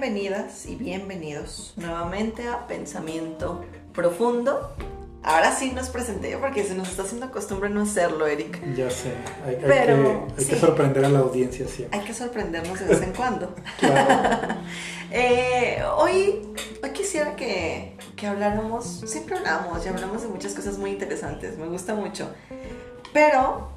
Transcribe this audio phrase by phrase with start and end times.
[0.00, 4.72] Bienvenidas y bienvenidos nuevamente a Pensamiento Profundo.
[5.24, 8.62] Ahora sí nos presenté porque se nos está haciendo costumbre no hacerlo, Eric.
[8.76, 9.12] Ya sé,
[9.44, 9.96] hay, hay Pero,
[10.28, 10.50] que, hay sí.
[10.52, 11.98] que sorprender a la audiencia siempre.
[11.98, 13.52] Hay que sorprendernos de vez en cuando.
[15.10, 16.46] Eh, hoy,
[16.82, 21.66] hoy quisiera que, que habláramos, siempre hablamos y hablamos de muchas cosas muy interesantes, me
[21.66, 22.30] gusta mucho.
[23.14, 23.70] Pero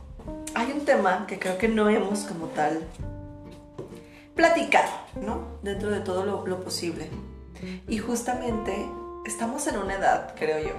[0.53, 2.83] hay un tema que creo que no hemos como tal
[4.35, 4.89] platicado,
[5.21, 5.57] ¿no?
[5.61, 7.09] Dentro de todo lo, lo posible.
[7.87, 8.73] Y justamente
[9.25, 10.73] estamos en una edad, creo yo,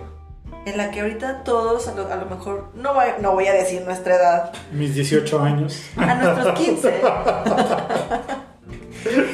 [0.66, 3.52] en la que ahorita todos, a lo, a lo mejor, no voy, no voy a
[3.52, 5.80] decir nuestra edad, Mis 18 años.
[5.97, 7.01] a nuestros 15.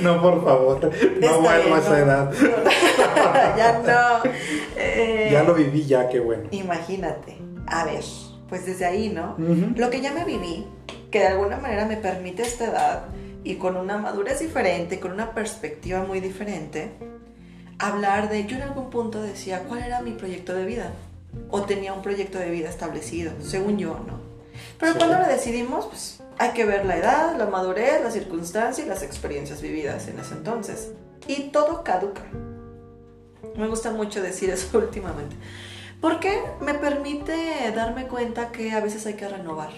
[0.03, 0.81] No, por favor.
[0.83, 1.97] No Está vuelvo bien, a esa no.
[1.97, 2.33] edad.
[3.57, 3.79] ya
[4.25, 4.31] no.
[4.77, 6.45] Eh, Ya lo viví, ya, qué bueno.
[6.53, 7.37] Imagínate.
[7.67, 8.03] A ver,
[8.49, 9.37] pues desde ahí, ¿no?
[9.77, 10.67] Lo que ya me viví,
[11.11, 13.03] que de alguna manera me permite esta edad
[13.49, 16.93] y con una madurez diferente, con una perspectiva muy diferente,
[17.79, 20.93] hablar de, yo en algún punto decía, ¿cuál era mi proyecto de vida?
[21.49, 24.21] O tenía un proyecto de vida establecido, según yo, ¿no?
[24.79, 24.99] Pero Sí.
[24.99, 29.03] cuando lo decidimos, pues hay que ver la edad, la madurez, las circunstancias y las
[29.03, 30.91] experiencias vividas en ese entonces.
[31.27, 32.25] Y todo caduca.
[33.57, 35.37] Me gusta mucho decir eso últimamente.
[36.03, 37.35] Porque me permite
[37.75, 39.71] darme cuenta que a veces hay que renovar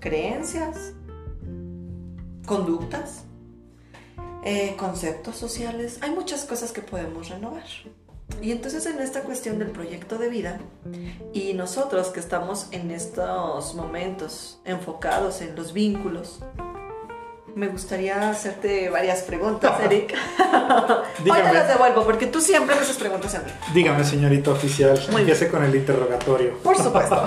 [0.00, 0.92] creencias,
[2.46, 3.24] conductas,
[4.44, 5.98] eh, conceptos sociales.
[6.00, 7.64] Hay muchas cosas que podemos renovar.
[8.42, 10.60] Y entonces en esta cuestión del proyecto de vida
[11.32, 16.40] y nosotros que estamos en estos momentos enfocados en los vínculos,
[17.56, 20.14] me gustaría hacerte varias preguntas, Eric.
[20.38, 21.52] Ahora Dígame.
[21.54, 23.50] las devuelvo porque tú siempre me haces preguntas a mí.
[23.72, 25.00] Dígame, señorita oficial.
[25.10, 26.58] Muy Empiece con el interrogatorio.
[26.58, 27.24] Por supuesto.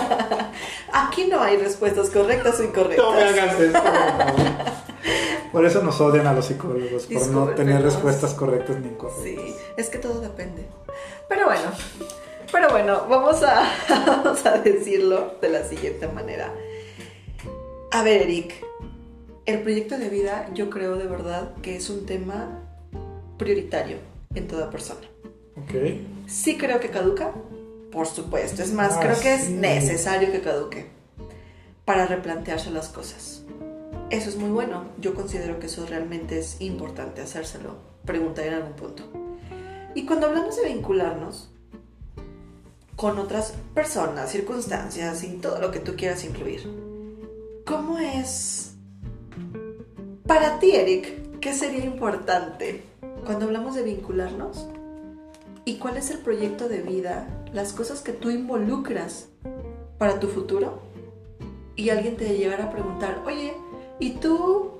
[0.92, 3.04] Aquí no hay respuestas correctas o incorrectas.
[3.04, 3.82] No me hagas esto.
[5.52, 9.22] por eso nos odian a los psicólogos, por no tener respuestas correctas ni incorrectas.
[9.22, 10.66] Sí, es que todo depende.
[11.28, 11.70] Pero bueno,
[12.50, 13.70] pero bueno, vamos a,
[14.06, 16.50] vamos a decirlo de la siguiente manera.
[17.92, 18.69] A ver, Eric,
[19.50, 22.62] el proyecto de vida yo creo de verdad que es un tema
[23.38, 23.96] prioritario
[24.34, 25.00] en toda persona.
[25.56, 25.74] Ok.
[26.26, 27.32] Sí creo que caduca,
[27.90, 28.62] por supuesto.
[28.62, 29.52] Es más, Ah, creo que es sí.
[29.52, 30.88] necesario que caduque
[31.84, 33.42] para replantearse las cosas.
[34.10, 34.84] Eso es muy bueno.
[34.98, 39.04] Yo considero que eso realmente es importante hacérselo, preguntar en algún punto.
[39.94, 41.50] Y cuando hablamos de vincularnos
[42.96, 46.62] con otras personas, circunstancias y todo lo que tú quieras incluir,
[47.64, 48.69] ¿cómo es
[50.30, 51.40] para ti, Eric?
[51.40, 52.84] ¿Qué sería importante
[53.26, 54.68] cuando hablamos de vincularnos?
[55.64, 57.26] ¿Y cuál es el proyecto de vida?
[57.52, 59.26] Las cosas que tú involucras
[59.98, 60.82] para tu futuro.
[61.74, 63.54] Y alguien te llegara a preguntar, oye,
[63.98, 64.70] ¿y tú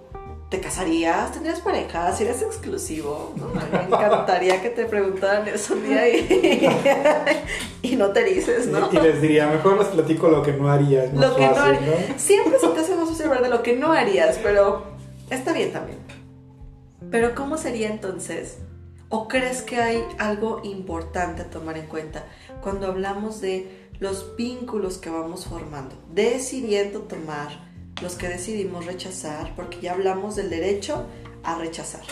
[0.50, 1.33] te casarías?
[1.33, 2.12] ¿Tendrías pareja?
[2.12, 3.33] ¿Serías exclusivo?
[3.34, 3.49] ¿No?
[3.49, 6.69] Me encantaría que te preguntaran eso un día y,
[7.83, 8.89] y no te dices, ¿no?
[8.93, 11.06] Y les diría, mejor les platico lo que no haría.
[11.06, 13.65] Es más Lo que no fácil, haría- Siempre se te hace más hablar de lo
[13.65, 15.00] que no harías, pero
[15.30, 15.98] está bien también.
[17.10, 18.58] Pero ¿cómo sería entonces?
[19.08, 22.24] ¿O crees que hay algo importante a tomar en cuenta
[22.62, 25.96] cuando hablamos de los vínculos que vamos formando?
[26.12, 27.70] Decidiendo tomar
[28.02, 31.06] los que decidimos rechazar, porque ya hablamos del derecho
[31.42, 32.02] a rechazar.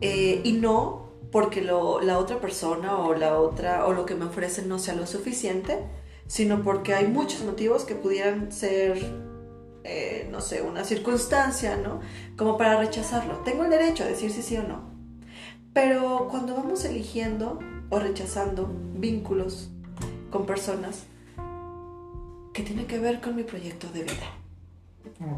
[0.00, 4.24] Eh, y no porque lo- la otra persona o la otra o lo que me
[4.24, 5.80] ofrecen no sea lo suficiente,
[6.28, 8.98] sino porque hay muchos motivos que pudieran ser,
[9.88, 12.00] eh, no sé, una circunstancia, ¿no?
[12.36, 13.38] Como para rechazarlo.
[13.44, 14.82] Tengo el derecho a decir si sí o no.
[15.72, 17.60] Pero cuando vamos eligiendo
[17.90, 19.70] o rechazando vínculos
[20.30, 21.04] con personas
[22.52, 24.32] que tienen que ver con mi proyecto de vida.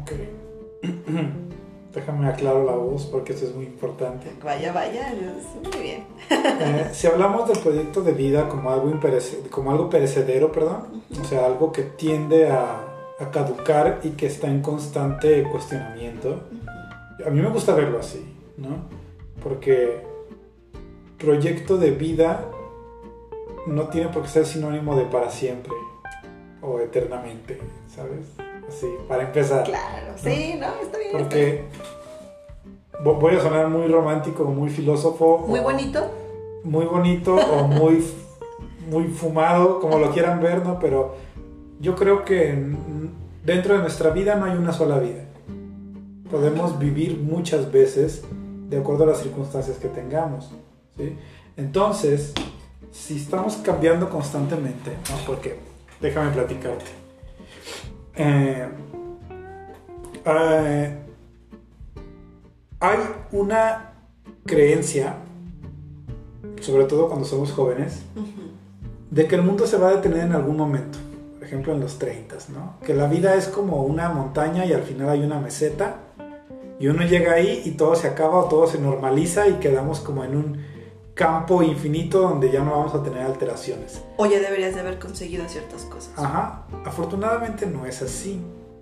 [0.01, 0.11] Ok.
[1.93, 4.31] Déjame aclaro la voz porque eso es muy importante.
[4.43, 6.03] Vaya, vaya, es muy bien.
[6.29, 8.91] Eh, si hablamos del proyecto de vida como algo,
[9.49, 12.88] como algo perecedero, perdón, o sea, algo que tiende a,
[13.19, 16.41] a caducar y que está en constante cuestionamiento,
[17.25, 18.25] a mí me gusta verlo así,
[18.57, 18.77] ¿no?
[19.43, 20.03] Porque
[21.17, 22.45] proyecto de vida
[23.67, 25.73] no tiene por qué ser sinónimo de para siempre
[26.61, 27.59] o eternamente,
[27.93, 28.25] ¿sabes?
[28.67, 29.63] Así, para empezar.
[29.63, 30.67] Claro, sí, ¿no?
[30.81, 31.17] Está bien.
[31.17, 31.63] está bien.
[31.63, 31.63] Porque
[33.03, 35.39] vo- voy a sonar muy romántico, muy filósofo.
[35.47, 36.09] Muy o- bonito.
[36.63, 38.03] muy bonito o muy,
[38.89, 40.77] muy fumado, como lo quieran ver, ¿no?
[40.79, 41.15] Pero
[41.79, 42.53] yo creo que
[43.45, 45.23] dentro de nuestra vida no hay una sola vida.
[46.29, 48.23] Podemos vivir muchas veces
[48.69, 50.51] de acuerdo a las circunstancias que tengamos,
[50.95, 51.15] ¿sí?
[51.57, 52.33] Entonces,
[52.91, 55.17] si estamos cambiando constantemente, ¿no?
[55.25, 55.57] Porque,
[55.99, 56.85] déjame platicarte.
[58.15, 58.69] Eh,
[60.25, 60.97] eh,
[62.79, 62.99] hay
[63.31, 63.93] una
[64.45, 65.15] creencia,
[66.61, 68.03] sobre todo cuando somos jóvenes,
[69.09, 70.99] de que el mundo se va a detener en algún momento.
[71.49, 72.75] Ejemplo, en los 30, ¿no?
[72.85, 75.95] Que la vida es como una montaña y al final hay una meseta.
[76.79, 80.23] Y uno llega ahí y todo se acaba o todo se normaliza y quedamos como
[80.23, 80.65] en un
[81.15, 83.99] campo infinito donde ya no vamos a tener alteraciones.
[84.17, 86.13] O ya deberías de haber conseguido ciertas cosas.
[86.17, 88.39] Ajá, afortunadamente no es así,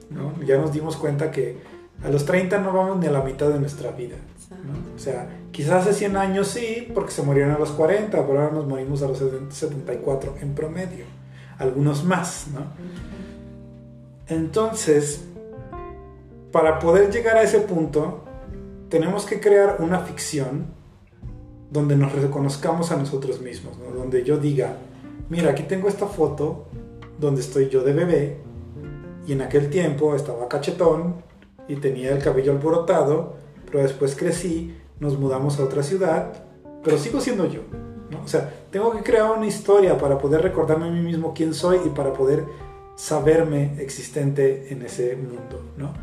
[0.10, 0.34] ¿no?
[0.46, 1.60] Ya nos dimos cuenta que
[2.04, 4.18] a los 30 no vamos ni a la mitad de nuestra vida,
[4.52, 4.94] ¿no?
[4.94, 8.54] O sea, quizás hace 100 años sí, porque se murieron a los 40, pero ahora
[8.54, 11.06] nos morimos a los 74 en promedio,
[11.58, 12.62] algunos más, ¿no?
[14.28, 15.26] Entonces,
[16.52, 18.24] para poder llegar a ese punto,
[18.90, 20.66] tenemos que crear una ficción
[21.72, 23.92] donde nos reconozcamos a nosotros mismos, ¿no?
[23.98, 24.78] donde yo diga,
[25.30, 26.66] mira, aquí tengo esta foto
[27.20, 28.38] donde estoy yo de bebé
[29.26, 31.16] y en aquel tiempo estaba cachetón
[31.68, 36.34] y tenía el cabello alborotado, pero después crecí, nos mudamos a otra ciudad,
[36.84, 37.62] pero sigo siendo yo.
[38.10, 38.22] ¿No?
[38.24, 41.80] O sea, tengo que crear una historia para poder recordarme a mí mismo quién soy
[41.86, 42.46] y para poder
[42.96, 45.62] saberme existente en ese mundo.
[45.78, 45.94] ¿no?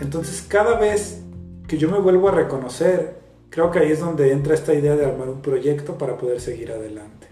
[0.00, 1.22] Entonces, cada vez
[1.66, 3.16] que yo me vuelvo a reconocer,
[3.50, 6.70] creo que ahí es donde entra esta idea de armar un proyecto para poder seguir
[6.70, 7.28] adelante.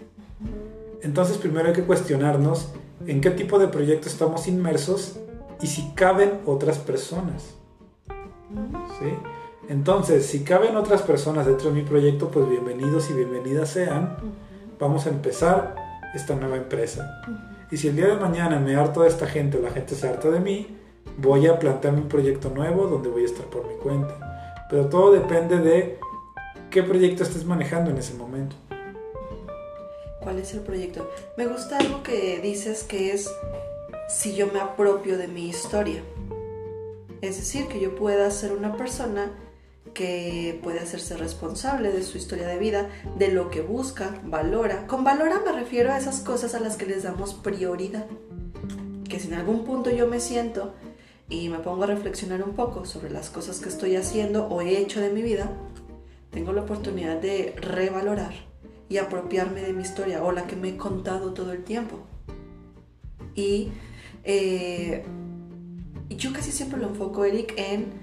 [1.01, 2.71] Entonces, primero hay que cuestionarnos
[3.07, 5.19] en qué tipo de proyecto estamos inmersos
[5.61, 7.55] y si caben otras personas.
[8.99, 9.13] ¿sí?
[9.71, 14.17] Entonces, si caben otras personas dentro de mi proyecto, pues bienvenidos y bienvenidas sean.
[14.77, 15.75] Vamos a empezar
[16.13, 17.21] esta nueva empresa.
[17.71, 20.09] Y si el día de mañana me harto de esta gente o la gente se
[20.09, 20.77] harta de mí,
[21.19, 24.67] voy a plantearme un proyecto nuevo donde voy a estar por mi cuenta.
[24.69, 25.97] Pero todo depende de
[26.69, 28.57] qué proyecto estés manejando en ese momento.
[30.19, 31.09] ¿Cuál es el proyecto?
[31.37, 33.33] Me gusta algo que dices que es
[34.09, 36.03] si yo me apropio de mi historia.
[37.21, 39.31] Es decir, que yo pueda ser una persona
[39.93, 44.87] que puede hacerse responsable de su historia de vida, de lo que busca, valora.
[44.87, 48.05] Con valora me refiero a esas cosas a las que les damos prioridad.
[49.07, 50.73] Que si en algún punto yo me siento
[51.29, 54.77] y me pongo a reflexionar un poco sobre las cosas que estoy haciendo o he
[54.77, 55.51] hecho de mi vida,
[56.31, 58.33] tengo la oportunidad de revalorar
[58.89, 61.99] y apropiarme de mi historia o la que me he contado todo el tiempo.
[63.35, 63.69] Y
[64.23, 65.05] eh,
[66.09, 68.00] yo casi siempre lo enfoco, Eric, en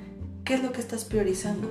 [0.49, 1.71] qué es lo que estás priorizando.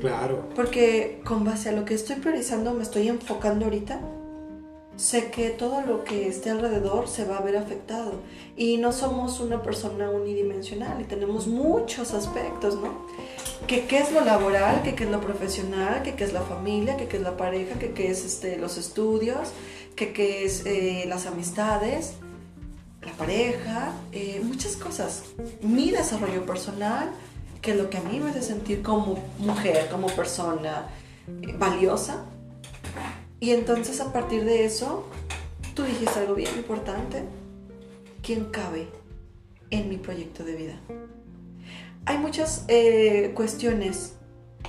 [0.00, 0.48] Claro.
[0.56, 4.00] Porque con base a lo que estoy priorizando, me estoy enfocando ahorita,
[4.96, 8.14] sé que todo lo que esté alrededor se va a ver afectado.
[8.56, 13.06] Y no somos una persona unidimensional y tenemos muchos aspectos, ¿no?
[13.68, 16.96] Que qué es lo laboral, que qué es lo profesional, que qué es la familia,
[16.96, 19.50] que qué es la pareja, que qué es este, los estudios,
[19.94, 22.14] que qué es eh, las amistades,
[23.00, 25.22] la pareja, eh, muchas cosas.
[25.62, 27.12] Mi desarrollo personal,
[27.66, 30.86] que lo que a mí me hace sentir como mujer, como persona
[31.42, 32.24] eh, valiosa.
[33.40, 35.04] Y entonces a partir de eso,
[35.74, 37.24] tú dijiste algo bien importante.
[38.22, 38.86] ¿Quién cabe
[39.70, 40.80] en mi proyecto de vida?
[42.04, 44.12] Hay muchas eh, cuestiones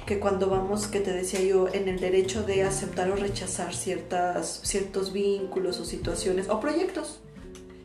[0.08, 4.62] que cuando vamos, que te decía yo, en el derecho de aceptar o rechazar ciertas,
[4.64, 7.20] ciertos vínculos o situaciones o proyectos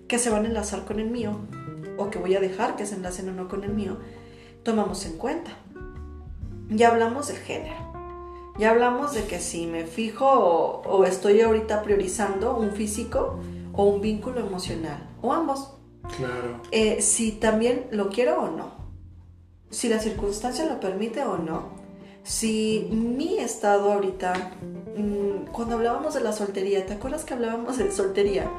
[0.08, 1.38] que se van a enlazar con el mío
[1.98, 3.98] o que voy a dejar que se enlacen o no con el mío,
[4.62, 5.52] tomamos en cuenta.
[6.68, 7.92] Ya hablamos de género.
[8.58, 13.38] Ya hablamos de que si me fijo o, o estoy ahorita priorizando un físico
[13.72, 15.74] o un vínculo emocional, o ambos.
[16.16, 16.60] Claro.
[16.70, 18.72] Eh, si también lo quiero o no.
[19.70, 21.80] Si la circunstancia lo permite o no.
[22.22, 24.52] Si mi estado ahorita,
[24.96, 28.50] mm, cuando hablábamos de la soltería, ¿te acuerdas que hablábamos de soltería?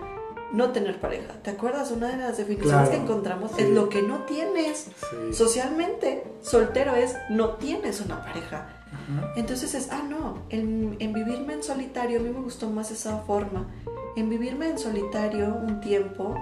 [0.53, 1.33] No tener pareja.
[1.41, 1.91] ¿Te acuerdas?
[1.91, 3.63] Una de las definiciones Claro, que encontramos sí.
[3.63, 4.87] es lo que no tienes.
[5.09, 5.33] Sí.
[5.33, 8.69] Socialmente, soltero es no tienes una pareja.
[8.93, 9.33] Ajá.
[9.35, 13.17] Entonces es, ah, no, en, en vivirme en solitario, a mí me gustó más esa
[13.19, 13.67] forma.
[14.15, 16.35] En vivirme en solitario un tiempo,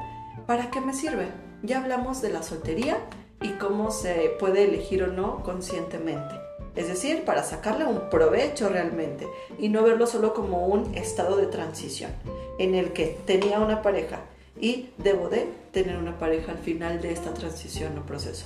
[0.46, 1.30] ¿para qué me sirve?
[1.64, 2.98] Ya hablamos de la soltería
[3.42, 6.36] y cómo se puede elegir o no conscientemente.
[6.76, 9.28] Es decir, para sacarle un provecho realmente
[9.60, 12.12] y no verlo solo como un estado de transición
[12.60, 14.22] en el que tenía una pareja
[14.60, 18.46] y debo de tener una pareja al final de esta transición o proceso,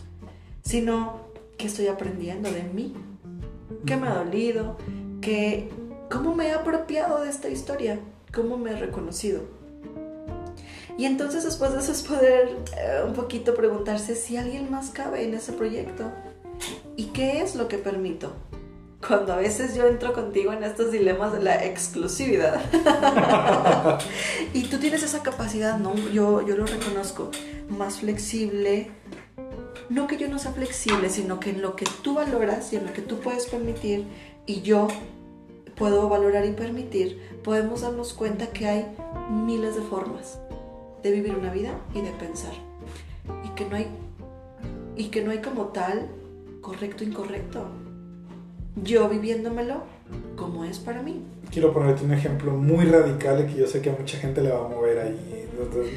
[0.63, 1.19] sino
[1.57, 2.95] que estoy aprendiendo de mí,
[3.85, 4.77] qué me ha dolido,
[5.21, 5.69] que
[6.09, 7.99] cómo me he apropiado de esta historia,
[8.33, 9.41] cómo me he reconocido.
[10.97, 15.23] Y entonces después de eso es poder eh, un poquito preguntarse si alguien más cabe
[15.23, 16.11] en ese proyecto
[16.95, 18.33] y qué es lo que permito.
[19.05, 22.59] Cuando a veces yo entro contigo en estos dilemas de la exclusividad
[24.53, 25.93] y tú tienes esa capacidad, ¿no?
[26.11, 27.29] Yo, yo lo reconozco,
[27.69, 28.89] más flexible
[29.89, 32.85] no que yo no sea flexible, sino que en lo que tú valoras y en
[32.85, 34.05] lo que tú puedes permitir
[34.45, 34.87] y yo
[35.75, 38.85] puedo valorar y permitir, podemos darnos cuenta que hay
[39.29, 40.39] miles de formas
[41.03, 42.53] de vivir una vida y de pensar.
[43.43, 43.87] Y que no hay,
[44.95, 46.09] y que no hay como tal
[46.65, 47.67] correcto incorrecto.
[48.75, 49.83] Yo viviéndomelo
[50.35, 51.23] como es para mí.
[51.51, 54.49] Quiero ponerte un ejemplo muy radical y que yo sé que a mucha gente le
[54.49, 55.47] va a mover ahí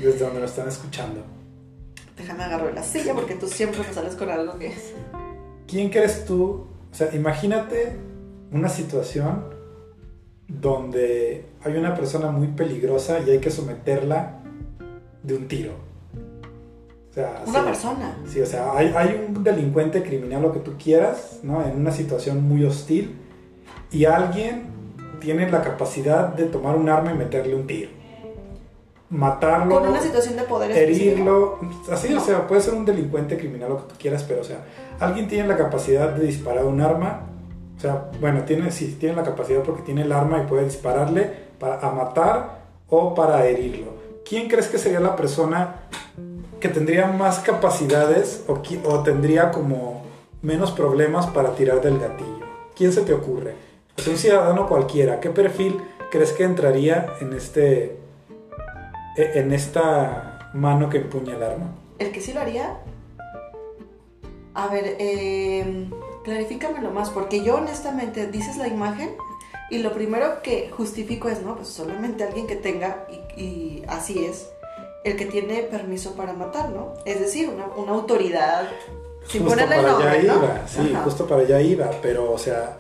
[0.03, 1.23] desde donde lo están escuchando.
[2.19, 4.93] Déjame agarrar la silla porque tú siempre me sales con algo que es.
[5.67, 6.67] ¿Quién crees tú?
[6.93, 7.97] O sea, imagínate
[8.53, 9.47] una situación
[10.49, 14.43] donde hay una persona muy peligrosa y hay que someterla
[15.23, 15.88] de un tiro.
[17.19, 18.17] Sea, una persona.
[18.29, 21.65] Sí, o sea, hay, hay, un delincuente criminal, lo que tú quieras, ¿no?
[21.65, 23.17] En una situación muy hostil
[23.91, 24.67] y alguien
[25.21, 27.91] tiene la capacidad de tomar un arma y meterle un tiro.
[29.11, 29.81] Matarlo.
[29.81, 31.59] Con una situación de poder Herirlo.
[31.91, 34.59] Así, o sea, puede ser un delincuente criminal, lo que tú quieras, pero, o sea,
[35.01, 37.29] alguien tiene la capacidad de disparar un arma
[37.79, 41.31] o sea, bueno, tiene, sí, tiene la capacidad porque tiene el arma y puede dispararle
[41.61, 42.59] para a matar
[42.89, 43.93] o para herirlo.
[44.29, 45.88] ¿Quién crees que sería la persona
[46.61, 50.03] que tendría más capacidades o, o tendría como
[50.43, 52.47] menos problemas para tirar del gatillo?
[52.77, 53.55] ¿Quién se te ocurre?
[53.97, 55.21] Es un ciudadano cualquiera.
[55.21, 57.99] ¿Qué perfil crees que entraría en este
[59.17, 61.75] e, en esta mano que empuña el arma?
[61.99, 62.79] El que sí lo haría.
[64.55, 65.89] A ver, eh
[66.29, 69.11] clarifícamelo más, porque yo honestamente dices la imagen
[69.71, 74.51] y lo primero que justifico es, no, pues solamente alguien que tenga, y, así es,
[75.09, 76.95] el que tiene permiso para matar, ¿no?
[77.05, 78.69] Es decir, una, una autoridad.
[79.27, 82.79] Sin justo para allá iba, sí, justo para allá iba, pero o sea,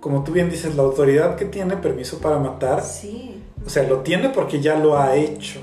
[0.00, 3.42] como tú bien dices, la autoridad que tiene permiso para matar, sí.
[3.64, 5.60] o sea, lo tiene porque ya lo ha hecho.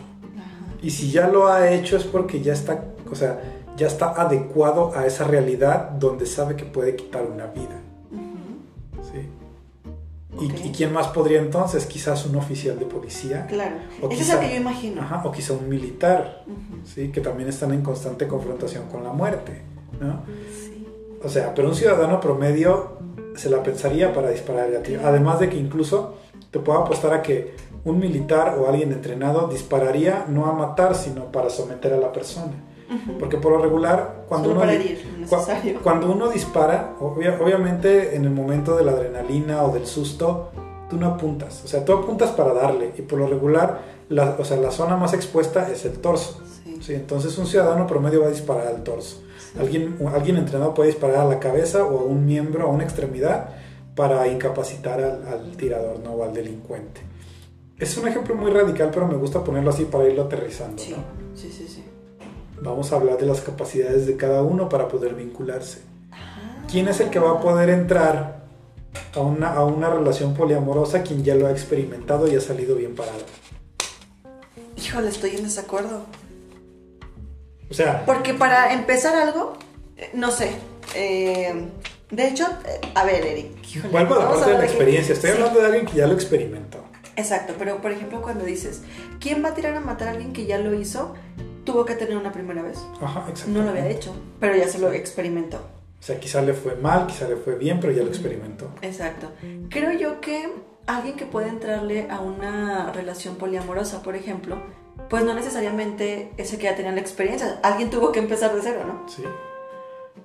[0.82, 3.40] Y si ya lo ha hecho es porque ya está, o sea,
[3.78, 7.80] ya está adecuado a esa realidad donde sabe que puede quitar una vida.
[10.40, 11.86] ¿Y, quién más podría entonces?
[11.86, 13.46] Quizás un oficial de policía.
[13.48, 15.02] Claro, o es lo que yo imagino.
[15.24, 16.44] o quizá un militar,
[16.84, 17.12] ¿sí?
[17.12, 19.62] que también están en constante confrontación con la muerte.
[20.00, 20.22] ¿no?
[20.52, 20.88] Sí.
[21.24, 22.98] O sea, pero un ciudadano promedio
[23.36, 25.00] se la pensaría para disparar el gatillo.
[25.04, 26.16] Además de que incluso
[26.52, 31.32] te puedo apostar a que un militar o alguien entrenado dispararía no a matar, sino
[31.32, 32.54] para someter a la persona.
[33.20, 34.62] Porque por lo regular, cuando, uno,
[35.82, 40.52] cuando uno dispara, obviamente en el momento de la adrenalina o del susto,
[40.90, 41.64] tú no apuntas.
[41.64, 42.92] O sea, tú apuntas para darle.
[42.98, 46.42] Y por lo regular, la, o sea, la zona más expuesta es el torso.
[46.82, 46.94] Sí.
[46.94, 49.24] Entonces un ciudadano promedio va a disparar al torso.
[49.60, 53.50] Alguien, alguien entrenado puede disparar a la cabeza o a un miembro, a una extremidad,
[53.96, 56.12] para incapacitar al, tirador ¿no?
[56.14, 57.02] o al delincuente.
[57.78, 60.82] Es un ejemplo muy radical, pero me gusta ponerlo así para irlo aterrizando.
[60.82, 60.96] Sí,
[61.36, 61.68] sí, sí.
[61.68, 61.84] sí.
[62.64, 65.82] Vamos a hablar de las capacidades de cada uno para poder vincularse.
[66.72, 68.44] ¿Quién es el que va a poder entrar
[69.14, 72.96] a una, a una relación poliamorosa quien ya lo ha experimentado y ha salido bien
[72.96, 73.20] parado?
[74.78, 76.06] Híjole, estoy en desacuerdo.
[77.70, 78.06] O sea...
[78.06, 79.58] Porque para empezar algo,
[79.98, 80.52] eh, no sé.
[80.96, 81.70] Eh,
[82.12, 83.92] de hecho, eh, a ver, Eric.
[83.92, 85.14] Vuelvo a la parte de la experiencia.
[85.14, 86.84] Estoy hablando de alguien que ya lo experimentó.
[87.16, 88.82] Exacto, pero por ejemplo cuando dices,
[89.20, 91.14] ¿quién va a tirar a matar a alguien que ya lo hizo?
[91.64, 92.80] Tuvo que tener una primera vez.
[93.02, 93.52] Ajá, exacto.
[93.52, 95.58] No lo había hecho, pero ya se lo experimentó.
[95.58, 98.70] O sea, quizá le fue mal, quizá le fue bien, pero ya lo experimentó.
[98.82, 99.32] Exacto.
[99.70, 100.52] Creo yo que
[100.86, 104.62] alguien que puede entrarle a una relación poliamorosa, por ejemplo,
[105.10, 107.60] pues no necesariamente ese que ya tenía la experiencia.
[107.64, 109.08] Alguien tuvo que empezar de cero, ¿no?
[109.08, 109.24] Sí.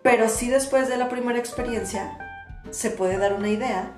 [0.02, 2.18] Pero sí después de la primera experiencia
[2.70, 3.92] se puede dar una idea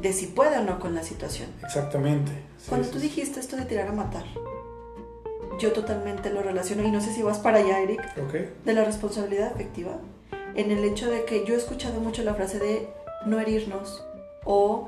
[0.00, 1.50] de si puede o no con la situación.
[1.62, 2.32] Exactamente.
[2.68, 4.24] Cuando tú dijiste esto de tirar a matar,
[5.58, 8.02] yo totalmente lo relaciono, y no sé si vas para allá, Eric,
[8.64, 9.98] de la responsabilidad afectiva,
[10.54, 12.88] en el hecho de que yo he escuchado mucho la frase de
[13.26, 14.04] no herirnos,
[14.44, 14.86] o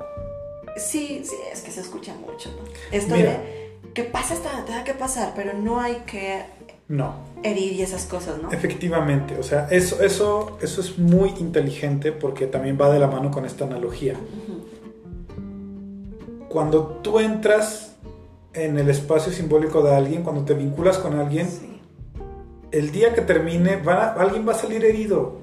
[0.75, 2.63] sí, sí, es que se escucha mucho, ¿no?
[2.91, 6.43] Esto de que pasa esta, tenga que pasar, pero no hay que
[6.87, 7.15] no.
[7.43, 8.51] herir y esas cosas, ¿no?
[8.51, 13.31] Efectivamente, o sea, eso, eso, eso es muy inteligente porque también va de la mano
[13.31, 14.15] con esta analogía.
[16.49, 17.94] Cuando tú entras
[18.55, 21.47] en el espacio simbólico de alguien, cuando te vinculas con alguien,
[22.71, 25.37] el día que termine, va, alguien va a salir herido.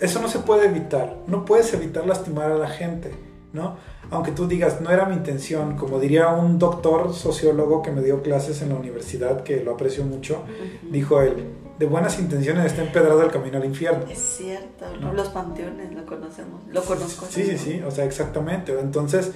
[0.00, 1.16] Eso no se puede evitar.
[1.26, 3.12] No puedes evitar lastimar a la gente,
[3.52, 3.76] ¿no?
[4.10, 8.22] Aunque tú digas, no era mi intención, como diría un doctor sociólogo que me dio
[8.22, 10.42] clases en la universidad, que lo aprecio mucho,
[10.90, 11.46] dijo él,
[11.78, 14.04] de buenas intenciones está empedrado el camino al infierno.
[14.08, 17.26] Es cierto, los panteones lo conocemos, lo conozco.
[17.28, 18.78] Sí, sí, sí, o sea, exactamente.
[18.78, 19.32] Entonces,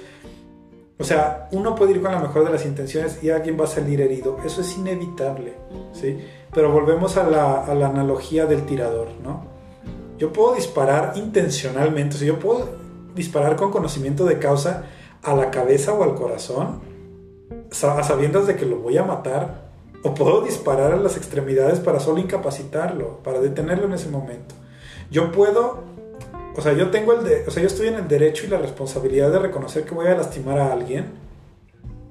[0.99, 3.69] O sea, uno puede ir con la mejor de las intenciones y alguien va a
[3.69, 4.39] salir herido.
[4.45, 5.55] Eso es inevitable,
[5.93, 6.19] ¿sí?
[6.53, 9.45] Pero volvemos a la, a la analogía del tirador, ¿no?
[10.19, 12.69] Yo puedo disparar intencionalmente, o yo puedo
[13.15, 14.85] disparar con conocimiento de causa
[15.23, 16.81] a la cabeza o al corazón,
[17.71, 19.69] a sabiendas de que lo voy a matar,
[20.03, 24.55] o puedo disparar a las extremidades para solo incapacitarlo, para detenerlo en ese momento.
[25.11, 25.85] Yo puedo,
[26.57, 28.59] o sea, yo tengo el de, o sea, yo estoy en el derecho y la
[28.59, 31.07] responsabilidad de reconocer que voy a lastimar a alguien.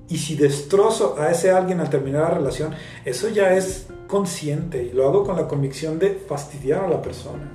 [0.10, 4.94] Y si destrozo a ese alguien al terminar la relación, eso ya es consciente y
[4.94, 7.52] lo hago con la convicción de fastidiar a la persona.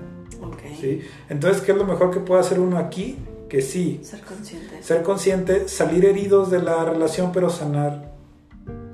[0.78, 1.00] ¿sí?
[1.30, 3.18] Entonces, ¿qué es lo mejor que puede hacer uno aquí?
[3.52, 4.00] que sí.
[4.02, 4.82] Ser consciente.
[4.82, 8.10] Ser consciente, salir heridos de la relación, pero sanar.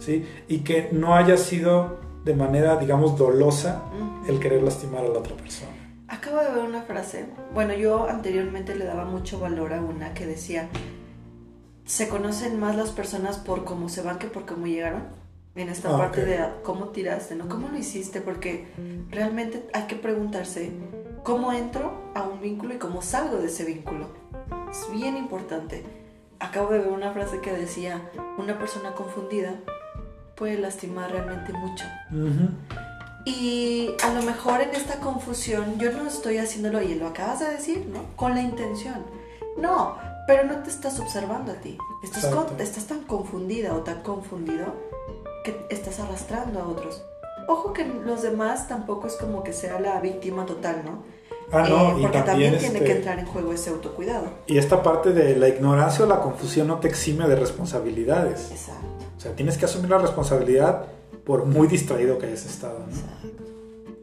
[0.00, 0.26] ¿Sí?
[0.48, 3.84] Y que no haya sido de manera, digamos, dolosa
[4.26, 5.70] el querer lastimar a la otra persona.
[6.08, 7.26] Acabo de ver una frase.
[7.52, 10.68] Bueno, yo anteriormente le daba mucho valor a una que decía,
[11.84, 15.04] se conocen más las personas por cómo se van que por cómo llegaron.
[15.54, 17.48] En esta ah, parte de cómo tiraste, ¿no?
[17.48, 18.20] ¿Cómo lo hiciste?
[18.20, 18.68] Porque
[19.10, 20.70] realmente hay que preguntarse
[21.24, 24.08] cómo entro a un vínculo y cómo salgo de ese vínculo.
[24.70, 25.84] Es bien importante.
[26.38, 29.56] Acabo de ver una frase que decía, una persona confundida
[30.36, 31.84] puede lastimar realmente mucho.
[33.24, 37.50] Y a lo mejor en esta confusión yo no estoy haciéndolo, y lo acabas de
[37.50, 38.04] decir, ¿no?
[38.16, 39.04] Con la intención.
[39.56, 39.96] No,
[40.26, 41.76] pero no te estás observando a ti.
[42.02, 44.74] Estás, estás tan confundida o tan confundido
[45.44, 47.02] que estás arrastrando a otros.
[47.48, 51.02] Ojo que los demás tampoco es como que sea la víctima total, ¿no?
[51.50, 54.26] Ah, no, eh, porque también, tiene que este, entrar en juego ese autocuidado.
[54.46, 58.50] Y esta parte de la ignorancia o la confusión no te exime de responsabilidades.
[58.50, 58.86] Exacto.
[59.16, 60.84] O sea, tienes que asumir la responsabilidad
[61.28, 62.78] por muy distraído que hayas estado.
[62.78, 62.86] ¿no?
[62.86, 63.44] Exacto.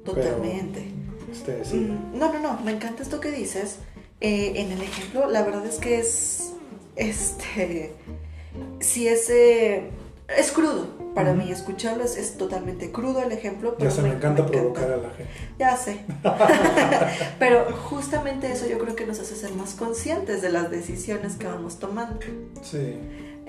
[0.06, 0.86] Totalmente.
[1.32, 1.78] este, sí.
[1.78, 3.80] Mm, no, no, no, me encanta esto que dices.
[4.22, 6.54] Eh, en el ejemplo, la verdad es que es,
[6.96, 7.94] este,
[8.80, 9.90] si ese
[10.38, 14.44] es crudo para mí escucharlo es, totalmente crudo el ejemplo pero ya se me, encanta
[14.46, 16.04] provocar a la gente ya sé
[17.40, 21.46] pero justamente eso yo creo que nos hace ser más conscientes de las decisiones que
[21.46, 22.20] vamos tomando
[22.64, 22.98] sí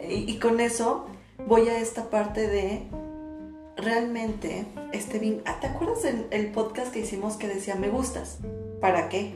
[0.06, 1.06] y, con eso
[1.46, 2.82] voy a esta parte de
[3.76, 8.38] realmente este ah, ¿te acuerdas del el podcast que hicimos que decía me gustas?
[8.80, 9.34] ¿para qué?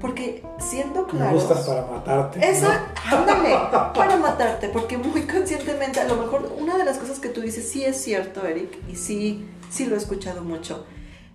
[0.00, 1.26] Porque siendo claro.
[1.26, 2.38] Me gustas para matarte.
[2.38, 3.54] Exacto, ándale,
[3.94, 7.68] para matarte, porque muy conscientemente, a lo mejor una de las cosas que tú dices
[7.68, 10.86] sí es cierto, Eric, y sí, sí lo he escuchado mucho.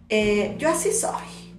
[0.10, 1.54] Eh, yo así soy,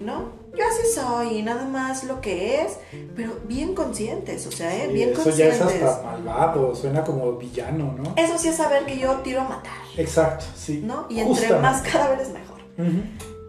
[0.00, 0.45] ¿no?
[0.56, 2.78] Yo así soy, y nada más lo que es,
[3.14, 4.88] pero bien conscientes, o sea, ¿eh?
[4.88, 5.56] bien eso conscientes.
[5.56, 8.14] Eso ya es hasta malvado, suena como villano, ¿no?
[8.16, 9.76] Eso sí es saber que yo tiro a matar.
[9.96, 10.80] Exacto, sí.
[10.82, 11.06] ¿No?
[11.10, 12.56] Y entre más cadáveres mejor.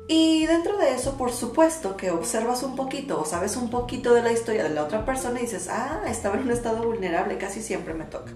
[0.09, 4.21] Y dentro de eso, por supuesto, que observas un poquito o sabes un poquito de
[4.21, 7.61] la historia de la otra persona y dices, ah, estaba en un estado vulnerable, casi
[7.61, 8.31] siempre me toca.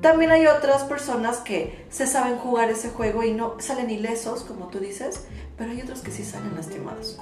[0.00, 4.66] También hay otras personas que se saben jugar ese juego y no salen ilesos, como
[4.66, 5.24] tú dices,
[5.56, 7.18] pero hay otros que sí salen lastimados.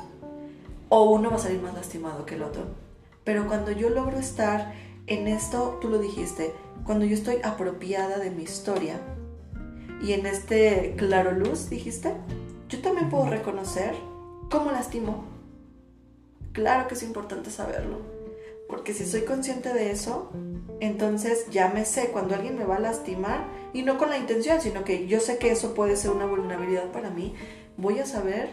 [0.89, 2.67] O uno va a salir más lastimado que el otro.
[3.25, 4.73] Pero cuando yo logro estar
[5.07, 6.53] en esto, tú lo dijiste,
[6.85, 9.01] cuando yo estoy apropiada de mi historia
[10.03, 12.15] y en este claro luz, dijiste,
[12.69, 13.95] yo también puedo reconocer
[14.51, 15.25] cómo lastimo.
[16.53, 17.99] Claro que es importante saberlo,
[18.69, 20.31] porque si soy consciente de eso,
[20.81, 24.61] entonces ya me sé cuando alguien me va a lastimar, y no con la intención,
[24.61, 27.35] sino que yo sé que eso puede ser una vulnerabilidad para mí,
[27.77, 28.51] voy a saber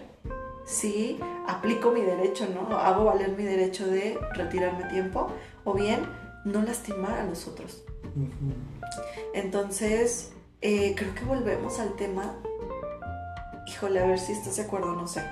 [0.72, 2.78] si aplico mi derecho, ¿no?
[2.78, 5.28] Hago valer mi derecho de retirarme tiempo,
[5.64, 6.08] o bien
[6.46, 7.84] no lastimar a los otros.
[9.34, 12.36] Entonces, eh, creo que volvemos al tema
[13.72, 15.24] híjole, a ver si estás de acuerdo, no sé.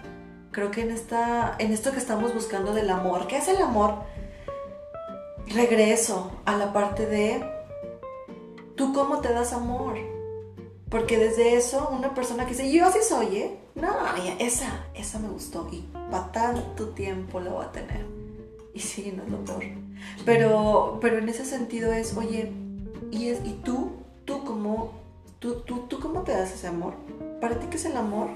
[0.51, 3.95] Creo que en, esta, en esto que estamos buscando del amor, ¿qué es el amor?
[5.47, 7.43] Regreso a la parte de,
[8.75, 9.97] ¿tú cómo te das amor?
[10.89, 13.59] Porque desde eso, una persona que dice, yo así soy, ¿eh?
[13.75, 13.89] No,
[14.39, 18.05] esa, esa me gustó y para tanto tiempo la voy a tener.
[18.73, 19.63] Y sí, no es lo peor.
[20.25, 22.51] Pero, pero en ese sentido es, oye,
[23.11, 23.91] ¿y, es, y tú?
[24.25, 24.93] ¿Tú cómo,
[25.39, 26.93] tú, tú, tú cómo te das ese amor?
[27.41, 28.29] ¿Para ti qué es el amor?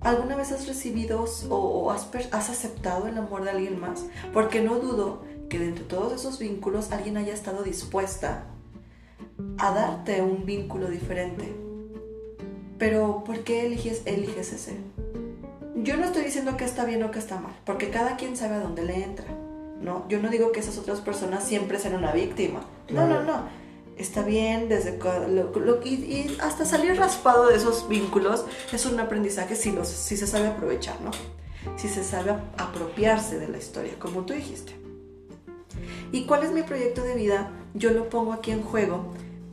[0.00, 4.06] ¿Alguna vez has recibido o, has, aceptado el amor de alguien más?
[4.32, 8.44] Porque no dudo que dentro de todos esos vínculos alguien haya estado dispuesta
[9.58, 11.71] a darte un vínculo diferente.
[12.78, 14.76] Pero ¿por qué eliges, eliges ese?
[15.76, 18.56] Yo no estoy diciendo que está bien o que está mal, porque cada quien sabe
[18.56, 19.26] a dónde le entra.
[19.80, 22.60] No, yo no digo que esas otras personas siempre sean una víctima.
[22.90, 23.62] No, no, no
[23.96, 24.98] está bien, desde
[25.84, 30.48] y, hasta salir raspado de esos vínculos es un aprendizaje si, los, si se sabe
[30.48, 31.10] aprovechar, ¿no?
[31.76, 34.74] Si se sabe apropiarse de la historia, como tú dijiste.
[36.10, 37.52] ¿Y cuál es mi proyecto de vida?
[37.74, 39.06] yo lo pongo aquí en juego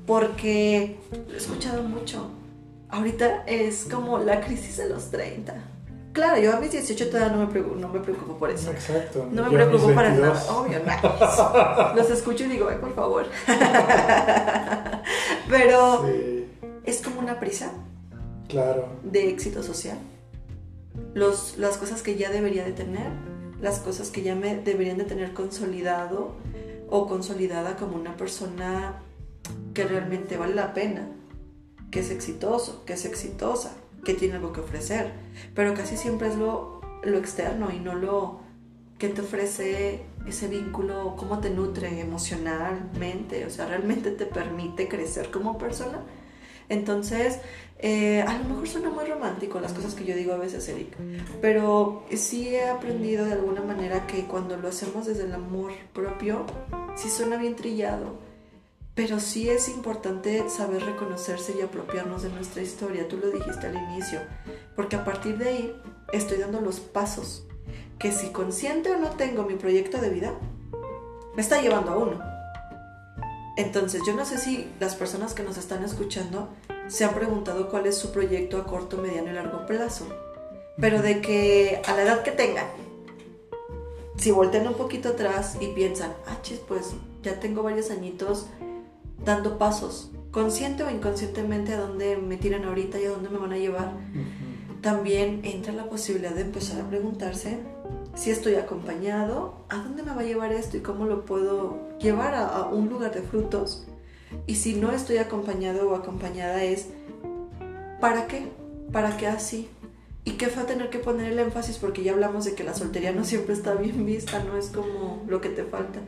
[0.05, 2.31] porque lo he escuchado mucho.
[2.89, 5.53] Ahorita es como la crisis de los 30.
[6.11, 8.71] Claro, yo a mis 18 todavía no me preocupo, no me preocupo por eso.
[8.71, 9.27] Exacto.
[9.31, 10.33] No me Yo preocupo para 22.
[10.39, 11.95] nada, obvio, no.
[11.95, 13.27] Los escucho y digo, ay, por favor.
[15.49, 16.45] Pero Sí,
[16.83, 17.71] es como una prisa
[18.47, 18.87] claro.
[19.03, 19.97] de éxito social.
[21.13, 23.11] Los, las cosas que ya debería de tener,
[23.61, 26.35] las cosas que ya me deberían de tener consolidado
[26.89, 29.01] o consolidada como una persona
[29.73, 31.07] que realmente vale la pena,
[31.91, 35.11] que es exitoso, que es exitosa, que tiene algo que ofrecer.
[35.55, 38.39] Pero casi siempre es lo, lo externo y no lo
[38.97, 45.31] que te ofrece ese vínculo, cómo te nutre emocionalmente, o sea, realmente te permite crecer
[45.31, 46.03] como persona.
[46.67, 47.39] Entonces,
[47.79, 50.95] eh, a lo mejor suena muy romántico las cosas que yo digo a veces, Eric,
[51.41, 56.45] pero sí he aprendido de alguna manera que cuando lo hacemos desde el amor propio,
[56.95, 58.19] sí suena bien trillado,
[58.99, 63.77] pero sí es importante saber reconocerse y apropiarnos de nuestra historia, tú lo dijiste al
[63.77, 64.19] inicio,
[64.75, 65.81] porque a partir de ahí
[66.11, 67.45] estoy dando los pasos
[67.97, 70.33] que si consciente o no tengo mi proyecto de vida,
[71.33, 72.19] me está llevando a uno.
[73.55, 76.49] Entonces, yo no sé si las personas que nos están escuchando
[76.89, 80.09] se han preguntado cuál es su proyecto a corto, mediano y largo plazo.
[80.77, 82.67] Pero de que a la edad que tengan,
[84.17, 88.47] si voltean un poquito atrás y piensan, ah, chis, pues ya tengo varios añitos
[89.25, 93.53] dando pasos, consciente o inconscientemente a dónde me tiran ahorita y a dónde me van
[93.53, 93.93] a llevar,
[94.81, 97.59] también entra la posibilidad de empezar a preguntarse
[98.15, 102.33] si estoy acompañado, a dónde me va a llevar esto y cómo lo puedo llevar
[102.33, 103.85] a, a un lugar de frutos.
[104.45, 106.87] Y si no estoy acompañado o acompañada es,
[107.99, 108.47] ¿para qué?
[108.91, 109.69] ¿Para qué así?
[110.25, 113.11] Y qué fue tener que poner el énfasis porque ya hablamos de que la soltería
[113.11, 115.99] no siempre está bien vista, no es como lo que te falta.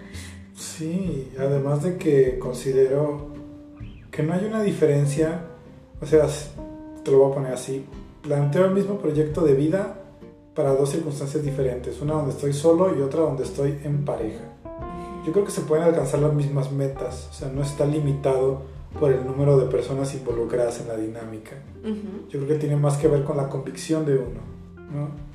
[0.62, 3.30] Sí, además de que considero
[4.12, 5.42] que no hay una diferencia,
[6.00, 6.28] o sea,
[7.04, 7.84] te lo voy a poner así,
[8.22, 10.04] planteo el mismo proyecto de vida
[10.54, 14.44] para dos circunstancias diferentes, una donde estoy solo y otra donde estoy en pareja.
[15.26, 18.62] Yo creo que se pueden alcanzar las mismas metas, o sea, no está limitado
[19.00, 21.56] por el número de personas involucradas en la dinámica.
[21.84, 22.30] Ujú.
[22.30, 24.42] Yo creo que tiene más que ver con la convicción de uno,
[24.94, 25.32] ¿no?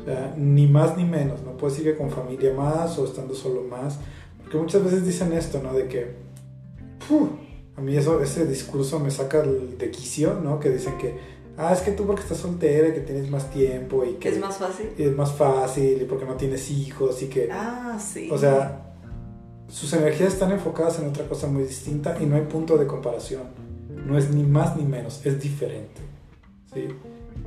[0.00, 3.62] O sea, ni más ni menos, no puedes que con familia más o estando solo
[3.62, 3.98] más,
[4.50, 5.72] porque muchas veces dicen esto, ¿no?
[5.72, 6.08] De que,
[7.08, 7.28] ¡puf!
[7.76, 10.58] a mí eso, ese discurso me saca el- de quicio, ¿no?
[10.58, 11.14] Que dicen que,
[11.56, 14.40] ah, es que tú porque estás soltera y que tienes más tiempo y que ¿Es
[14.40, 14.90] más fácil?
[14.98, 18.28] y es más fácil y porque no tienes hijos y que, Ah, sí.
[18.32, 18.92] o sea,
[19.68, 23.42] sus energías están enfocadas en otra cosa muy distinta y no hay punto de comparación.
[24.04, 26.00] No es ni más ni menos, es diferente.
[26.74, 26.88] ¿sí?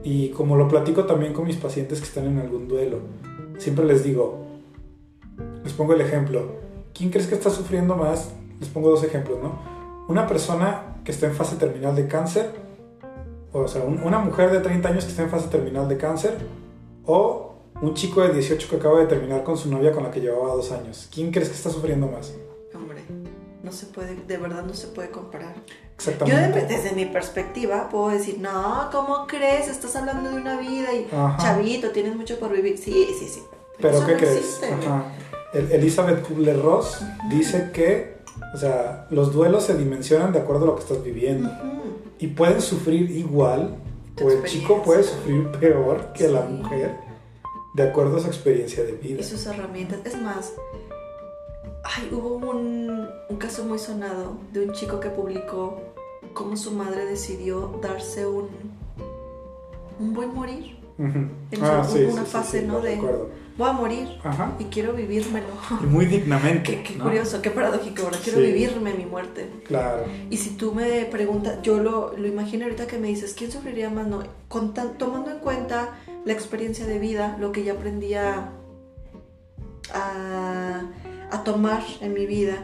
[0.06, 3.00] Y como lo platico también con mis pacientes que están en algún duelo,
[3.58, 4.46] siempre les digo,
[5.64, 6.63] les pongo el ejemplo,
[6.94, 8.30] ¿quién crees que está sufriendo más?
[8.60, 9.60] Les pongo dos ejemplos, ¿no?
[10.08, 12.52] Una persona que está en fase terminal de cáncer,
[13.52, 16.38] o sea, un- una mujer de 30 años que está en fase terminal de cáncer,
[17.06, 20.22] o un chico de 18 que acaba de terminar con su novia con la que
[20.22, 21.10] llevaba dos años.
[21.14, 22.34] ¿Quién crees que está sufriendo más?
[22.74, 23.04] Hombre,
[23.62, 25.54] no se puede, de verdad no se puede comparar.
[25.56, 26.62] Yo Exactamente.
[26.62, 29.68] de- desde mi perspectiva puedo decir, no, ¿cómo crees?
[29.68, 31.38] Estás hablando de una vida y Ajá.
[31.42, 32.78] chavito, tienes mucho por vivir.
[32.78, 33.44] Sí, sí, sí.
[33.80, 34.38] Pero Eso ¿qué no crees?
[34.38, 34.68] existe.
[34.74, 35.04] Ajá.
[35.54, 38.18] El- Elizabeth Kubler-Ross dice que,
[38.54, 41.50] o sea, los duelos se dimensionan de acuerdo a lo que estás viviendo.
[42.20, 43.76] Y pueden sufrir igual,
[44.24, 46.96] o el chico puede sufrir peor que la mujer,
[47.76, 49.20] de acuerdo a su experiencia de vida.
[49.20, 50.00] Y sus herramientas.
[50.06, 50.54] Es más,
[51.84, 55.82] ay, hubo un, un caso muy sonado de un chico que publicó
[56.34, 58.48] cómo su madre decidió darse un,
[60.00, 60.78] un buen morir.
[60.98, 61.20] Ujú.
[61.52, 62.80] En Ah, su- sí, una sí, fase, sí, ¿no?
[62.82, 63.30] de- recuerdo.
[63.56, 64.54] Voy a morir Ajá.
[64.58, 65.46] y quiero vivírmelo.
[65.84, 66.64] Y muy dignamente.
[66.78, 67.04] Qué, qué ¿no?
[67.04, 68.20] curioso, qué paradójico, ¿verdad?
[68.24, 69.48] Quiero vivirme mi muerte.
[69.66, 70.06] Claro.
[70.32, 73.92] Y si tú me preguntas, yo lo, lo imagino ahorita que me dices, ¿quién sufriría
[73.92, 74.08] más?
[74.08, 78.50] No, con tan- tomando en cuenta la experiencia de vida, lo que ya aprendí a,
[79.94, 80.82] a,
[81.32, 82.58] a tomar en mi vida,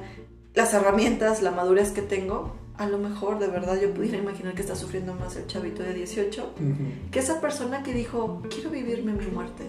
[0.55, 4.61] las herramientas, la madurez que tengo, a lo mejor de verdad yo pudiera imaginar que
[4.61, 7.11] está sufriendo más el chavito de 18 Ujú.
[7.11, 9.65] que esa persona que dijo, quiero vivirme mi muerte.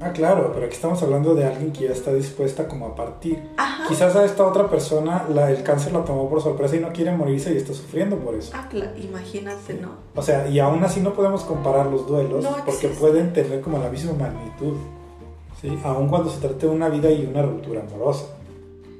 [0.00, 3.40] Ah, claro, pero aquí estamos hablando de alguien que ya está dispuesta como a partir.
[3.56, 3.84] Ajá.
[3.88, 7.12] Quizás a esta otra persona la, el cáncer la tomó por sorpresa y no quiere
[7.16, 8.50] morirse y está sufriendo por eso.
[8.54, 9.90] Ah, cla- imagínate, ¿no?
[10.16, 13.78] O sea, y aún así no podemos comparar los duelos No porque pueden tener como
[13.78, 14.74] la misma magnitud,
[15.60, 15.78] ¿sí?
[15.84, 18.26] Aún cuando se trate de una vida y una ruptura amorosa,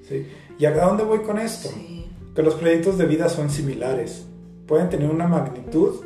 [0.08, 0.26] ¿sí?
[0.58, 1.68] ¿Y a dónde voy con esto?
[1.70, 2.03] Sí.
[2.34, 4.26] Que los proyectos de vida son similares,
[4.66, 6.04] pueden tener una magnitud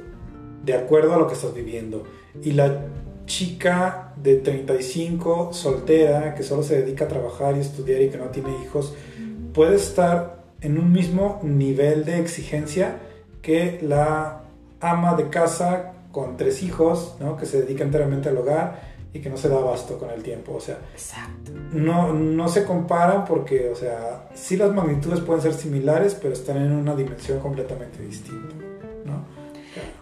[0.65, 2.05] de acuerdo a lo que estás viviendo.
[2.43, 2.87] Y la
[3.27, 8.27] chica de 35, soltera, que solo se dedica a trabajar y estudiar y que no
[8.27, 8.95] tiene hijos,
[9.53, 12.97] puede estar en un mismo nivel de exigencia
[13.43, 14.43] que la
[14.81, 17.37] ama de casa con tres hijos, ¿no?
[17.37, 20.55] que se dedica enteramente al hogar y que no se da abasto con el tiempo.
[20.55, 20.79] O sea,
[21.73, 26.59] No, no se comparan porque, o sea, sí las magnitudes pueden ser similares, pero están
[26.59, 28.55] en una dimensión completamente distinta.
[29.05, 29.25] ¿no?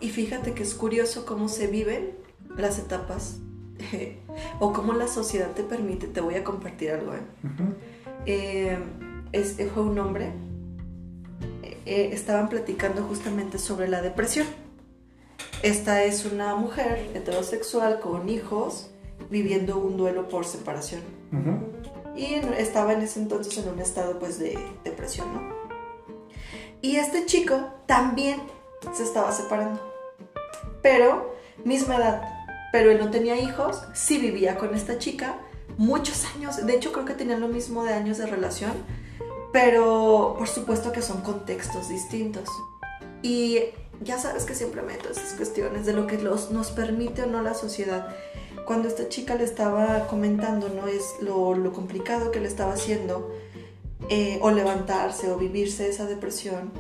[0.01, 2.17] Y fíjate que es curioso cómo se viven
[2.57, 3.39] las etapas
[4.61, 6.07] o cómo la sociedad te permite.
[6.09, 7.15] Te voy a compartir algo.
[7.15, 7.21] ¿eh?
[8.27, 8.79] Eh,
[9.33, 10.33] es, fue un hombre.
[11.85, 14.47] Eh, estaban platicando justamente sobre la depresión
[15.63, 18.91] esta es una mujer heterosexual con hijos
[19.31, 21.03] viviendo un duelo por separación.
[22.17, 25.57] Y estaba en ese entonces en un estado pues de depresión, ¿no?
[26.81, 28.41] Y este chico también
[28.95, 29.81] se estaba separando.
[30.83, 32.23] Pero, misma edad.
[32.73, 35.39] Pero él no tenía hijos, sí vivía con esta chica
[35.77, 36.65] muchos años.
[36.65, 38.73] De hecho, creo que tenían lo mismo de años de relación.
[39.53, 42.49] Pero, por supuesto que son contextos distintos.
[43.23, 43.61] Y
[44.03, 47.43] ya sabes que siempre meto esas cuestiones de lo que los, nos permite o no
[47.43, 48.15] la sociedad.
[48.67, 50.89] Cuando esta chica le estaba comentando, ¿no?
[50.89, 53.33] Es lo, lo complicado que le estaba haciendo,
[54.09, 56.71] eh, o levantarse o vivirse esa depresión.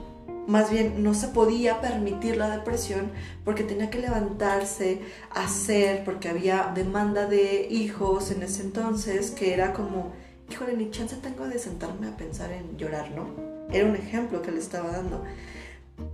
[0.46, 3.10] Más bien, no se podía permitir la depresión
[3.44, 9.72] porque tenía que levantarse, hacer, porque había demanda de hijos en ese entonces, que era
[9.72, 10.12] como,
[10.48, 13.26] híjole, ni chance tengo de sentarme a pensar en llorar, ¿no?
[13.72, 15.24] Era un ejemplo que le estaba dando.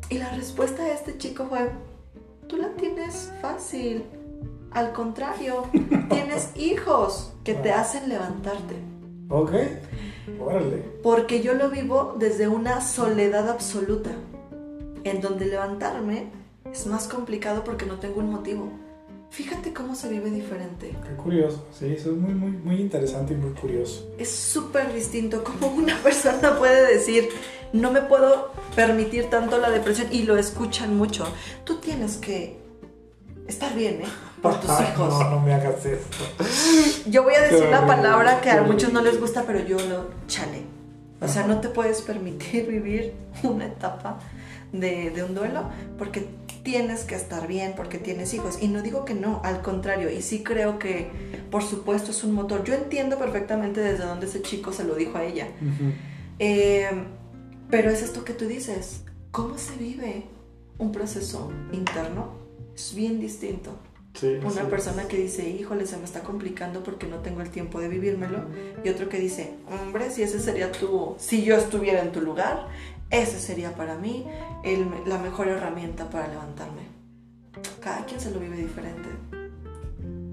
[0.09, 1.69] Y la respuesta de este chico fue,
[2.47, 4.05] tú la tienes fácil.
[4.75, 5.65] Al contrario,
[6.11, 8.77] tienes hijos que te hacen levantarte.
[9.29, 9.53] Ok,
[10.41, 10.79] órale.
[11.03, 14.11] Porque yo lo vivo desde una soledad absoluta,
[15.05, 16.27] en donde levantarme
[16.71, 18.71] es más complicado porque no tengo un motivo.
[19.31, 20.95] Fíjate cómo se vive diferente.
[21.09, 24.11] Qué curioso, sí, eso es muy, muy, muy interesante y muy curioso.
[24.19, 27.29] Es súper distinto cómo una persona puede decir,
[27.73, 31.27] no me puedo permitir tanto la depresión y lo escuchan mucho.
[31.65, 32.59] Tú tienes que
[33.47, 34.32] estar bien, ¿eh?
[34.43, 35.09] Por tus hijos.
[35.09, 36.17] No, no me hagas esto.
[37.07, 40.11] Yo voy a decir la palabra que a muchos no les gusta, pero yo lo
[40.27, 40.65] chale.
[41.21, 44.19] O sea, no te puedes permitir vivir una etapa
[44.73, 45.65] de, de un duelo
[45.97, 46.29] porque
[46.63, 48.59] tienes que estar bien porque tienes hijos.
[48.61, 51.11] Y no digo que no, al contrario, y sí creo que,
[51.51, 52.65] por supuesto, es un motor.
[52.65, 55.49] Yo entiendo perfectamente desde dónde ese chico se lo dijo a ella.
[56.39, 60.25] Pero es esto que tú dices, ¿cómo se vive
[60.79, 62.35] un proceso interno?
[62.75, 63.79] Es bien distinto.
[64.45, 67.89] Una persona que dice, híjole, se me está complicando porque no tengo el tiempo de
[67.89, 68.45] vivírmelo.
[68.85, 72.69] Y otro que dice, hombre, si ese sería tu, si yo estuviera en tu lugar,
[73.11, 74.27] ese sería para mí
[75.07, 76.83] la mejor herramienta para levantarme.
[77.81, 79.09] Cada quien se lo vive diferente.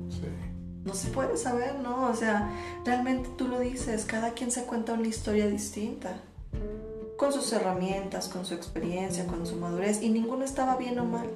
[0.09, 0.21] Sí.
[0.85, 2.09] No se puede saber, ¿no?
[2.09, 2.51] O sea,
[2.85, 6.21] realmente tú lo dices, cada quien se cuenta una historia distinta
[7.17, 11.29] con sus herramientas, con su experiencia, con su madurez, y ninguno estaba bien o mal.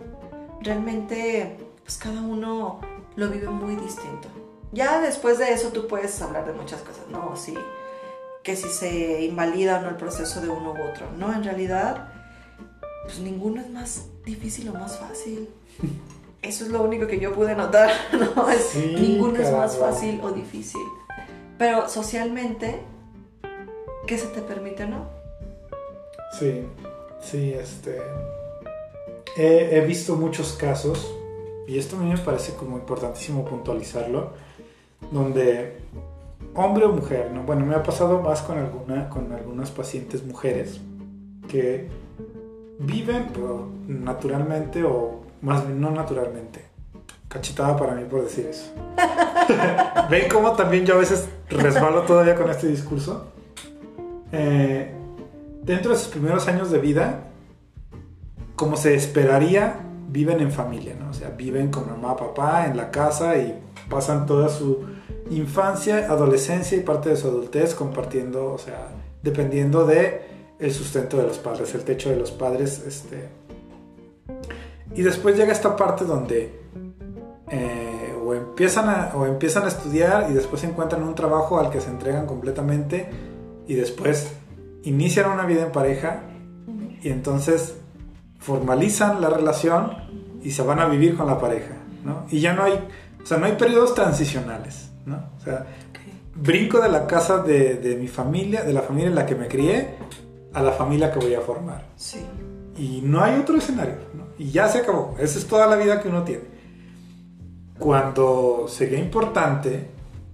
[0.62, 2.80] Realmente, pues cada uno
[3.16, 4.28] lo vive muy distinto.
[4.72, 7.36] Ya después de eso tú puedes hablar de muchas cosas, ¿no?
[7.36, 7.54] Sí,
[8.44, 11.12] que si se invalida o no el proceso de uno u otro.
[11.18, 12.12] No, en realidad,
[13.04, 15.50] pues ninguno es más difícil o más fácil.
[16.42, 18.48] Eso es lo único que yo pude notar, ¿no?
[18.98, 20.82] ninguno es más fácil o difícil.
[21.58, 22.82] Pero socialmente,
[24.06, 25.10] ¿qué se te permite o no?
[26.38, 26.66] Sí,
[27.22, 28.02] sí, este.
[29.38, 31.16] He, visto muchos casos,
[31.68, 34.32] y esto a mí me parece como importantísimo puntualizarlo,
[35.12, 35.78] donde
[36.56, 37.44] hombre o mujer, ¿no?
[37.44, 40.80] Bueno, me ha pasado más con, alguna, con algunas pacientes mujeres
[41.48, 41.90] que
[42.80, 43.28] viven
[43.88, 46.66] naturalmente o más bien no naturalmente.
[47.28, 48.72] Cachetada para mí por decir eso.
[50.10, 53.28] ¿Ven cómo también yo a veces resbalo todavía con este discurso?
[54.32, 54.92] Eh,
[55.64, 57.26] dentro de sus primeros años de vida,
[58.56, 59.83] como se esperaría,
[60.14, 61.10] viven en familia, ¿no?
[61.10, 64.86] O sea, viven con mamá, papá, en la casa y pasan toda su
[65.32, 68.90] infancia, adolescencia y parte de su adultez compartiendo, o sea,
[69.24, 70.22] dependiendo de
[70.60, 73.28] el sustento de los padres, el techo de los padres, este...
[74.96, 76.62] Y después llega esta parte donde
[77.50, 81.82] eh, o, empiezan a, o empiezan a estudiar y después encuentran un trabajo al que
[81.82, 83.10] se entregan completamente
[83.68, 84.32] y después
[84.84, 86.22] inician una vida en pareja
[87.02, 87.76] y entonces
[88.38, 90.03] formalizan la relación
[90.44, 92.26] y se van a vivir con la pareja, ¿no?
[92.30, 92.74] Y ya no hay,
[93.22, 95.16] o sea, no hay periodos transicionales, ¿no?
[95.40, 95.66] O sea,
[96.36, 99.96] brinco de la casa de, mi familia, de la familia en la que me crié,
[100.54, 101.86] a la familia que voy a formar.
[101.96, 102.20] Sí.
[102.78, 104.28] Y no hay otro escenario, ¿no?
[104.38, 105.16] Y ya se acabó.
[105.20, 106.44] Esa es toda la vida que uno tiene.
[107.80, 109.90] Cuando sería importante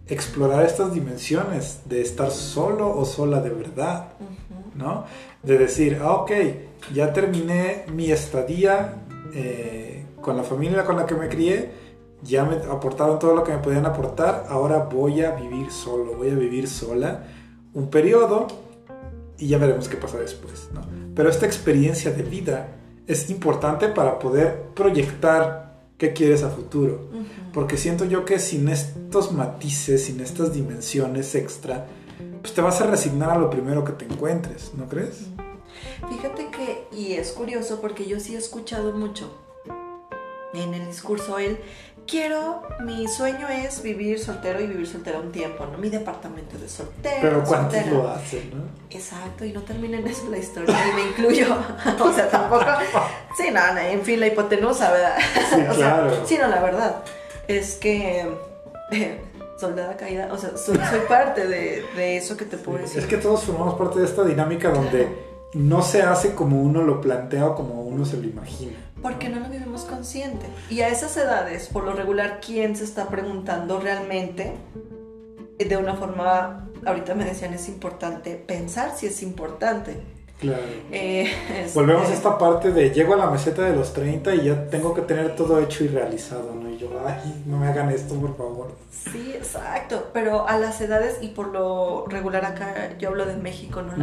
[0.07, 4.07] explorar estas dimensiones de estar solo o sola de verdad.
[4.79, 5.05] ¿no?
[5.43, 6.31] De decir, ah, ok,
[6.93, 8.95] ya terminé mi estadía
[9.33, 11.71] eh, con la familia con la que me crié,
[12.21, 16.29] ya me aportaron todo lo que me podían aportar, ahora voy a vivir solo, voy
[16.29, 17.23] a vivir sola
[17.73, 18.47] un periodo
[19.37, 20.81] y ya veremos qué pasa después, ¿no?
[21.15, 22.67] Pero esta experiencia de vida
[23.07, 27.09] es importante para poder proyectar qué quieres a futuro.
[27.53, 31.87] Porque siento yo que sin estos matices, sin estas dimensiones extra,
[32.41, 35.27] pues te vas a resignar a lo primero que te encuentres, ¿no crees?
[36.09, 39.31] Fíjate que, y es curioso porque yo sí he escuchado mucho
[40.53, 41.59] en el discurso él
[42.09, 45.77] quiero, mi sueño es vivir soltero y vivir soltero un tiempo, ¿no?
[45.77, 47.17] Mi departamento de soltero.
[47.21, 48.63] Pero ¿cuántos lo hacen, no?
[48.89, 51.55] Exacto, y no termina en eso la historia, y me incluyo.
[51.99, 52.65] o sea, tampoco.
[53.37, 55.17] Sí, nada, en fin, la hipotenusa, ¿verdad?
[55.49, 56.25] Sí, claro.
[56.25, 57.03] sí, no, la verdad
[57.47, 58.27] es que.
[58.91, 59.21] Eh,
[59.59, 62.99] soldada caída, o sea, soy, parte de, de, eso que te puedo decir.
[62.99, 67.01] Es que todos formamos parte de esta dinámica donde no se hace como uno lo
[67.01, 70.45] plantea o como uno se lo imagina porque no lo vivimos consciente.
[70.69, 74.53] Y a esas edades, por lo regular, ¿quién se está preguntando realmente
[75.57, 80.01] de una forma, ahorita me decían, es importante pensar si es importante?
[80.39, 80.63] Claro.
[80.91, 81.29] Eh,
[81.75, 84.93] Volvemos a esta parte de llego a la meseta de los 30 y ya tengo
[84.93, 86.69] que tener todo hecho y realizado, ¿no?
[86.69, 88.71] Y yo, ay, no me hagan esto, por favor.
[88.89, 90.11] Sí, exacto.
[90.13, 93.93] Pero a las edades, y por lo regular acá, yo hablo de México, ¿no?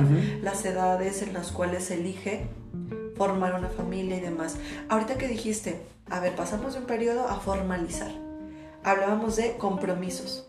[0.42, 2.46] Las edades en las cuales se elige
[3.16, 4.56] formar una familia y demás.
[4.88, 8.10] Ahorita que dijiste, a ver, pasamos de un periodo a formalizar.
[8.84, 10.46] Hablábamos de compromisos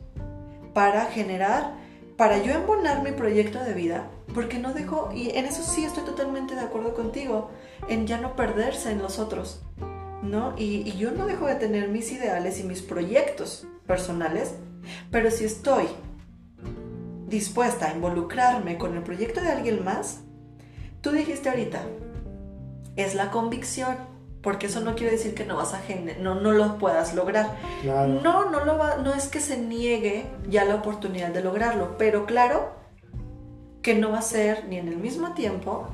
[0.74, 1.74] para generar,
[2.18, 6.04] para yo embonar mi proyecto de vida, porque no dejo, y en eso sí estoy
[6.04, 7.52] totalmente de acuerdo contigo,
[7.88, 9.62] en ya no perderse en los otros,
[10.24, 10.56] ¿no?
[10.58, 14.56] Y, yo no dejo de tener mis ideales y mis proyectos personales,
[15.12, 15.86] pero si estoy
[17.28, 20.22] dispuesta a involucrarme con el proyecto de alguien más,
[21.02, 21.84] tú dijiste ahorita,
[22.96, 23.96] es la convicción,
[24.42, 25.82] porque eso no quiere decir que no vas a
[26.20, 27.58] no, no lo puedas lograr.
[27.84, 32.26] No, no, lo va, no es que se niegue ya la oportunidad de lograrlo, pero
[32.26, 32.72] claro
[33.82, 35.88] que no va a ser ni en el mismo tiempo,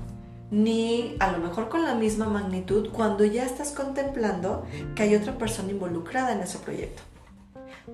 [0.52, 5.38] ni a lo mejor con la misma magnitud cuando ya estás contemplando que hay otra
[5.38, 7.02] persona involucrada en ese proyecto.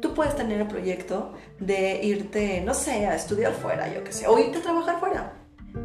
[0.02, 4.28] Tú puedes tener el proyecto de irte, no sé, a estudiar fuera, yo qué sé,
[4.28, 5.34] o irte a trabajar fuera.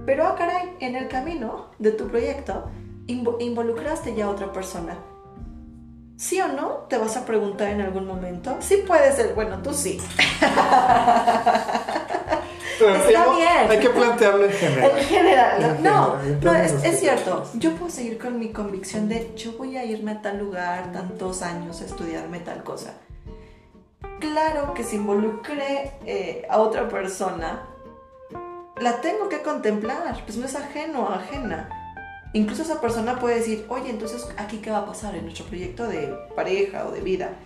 [0.06, 2.70] Pero, ah, caray, en el camino de tu proyecto
[3.06, 4.96] involucraste ya a otra persona.
[6.16, 6.86] ¿Sí o no?
[6.88, 8.56] Te vas a preguntar en algún momento.
[8.60, 10.00] Sí puede ser, bueno, tú sí.
[12.74, 13.70] Está bien.
[13.70, 14.90] Hay que plantearlo en general.
[14.90, 17.44] En general, no, no, es, cierto.
[17.54, 21.42] Yo puedo seguir con mi convicción de yo voy a irme a tal lugar tantos
[21.42, 22.94] años a estudiarme tal cosa.
[24.20, 27.62] Claro que si involucre eh, a otra persona,
[28.80, 31.83] la tengo que contemplar, pues no es ajeno, ajena.
[32.34, 35.86] Incluso esa persona puede decir, oye, entonces aquí qué va a pasar en nuestro proyecto
[35.86, 37.36] de pareja o de vida.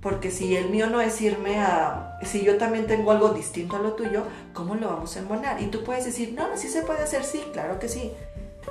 [0.00, 3.80] Porque si el mío no es irme a, si yo también tengo algo distinto a
[3.80, 4.22] lo tuyo,
[4.54, 5.60] ¿cómo lo vamos a embonar?
[5.60, 8.10] Y tú puedes decir, no, sí se puede hacer, sí, claro que sí.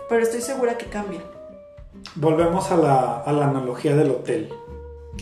[0.10, 1.22] Pero estoy segura que cambia.
[2.16, 4.50] Volvemos a la, analogía del hotel.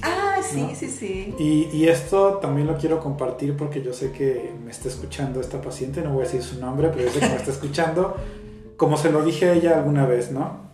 [0.01, 1.35] Ah, sí, sí, sí.
[1.37, 5.61] Y, y, esto también lo quiero compartir porque yo sé que me está escuchando esta
[5.61, 8.15] paciente, no voy a decir su nombre, pero yo sé que me está escuchando
[8.77, 10.65] como se lo dije a ella alguna vez, ¿no?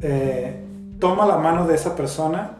[0.00, 0.64] Eh,
[0.98, 2.58] toma la mano de esa persona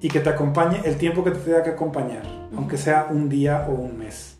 [0.00, 2.22] y que te acompañe el tiempo que te tenga que acompañar,
[2.56, 4.38] aunque sea un día o un mes.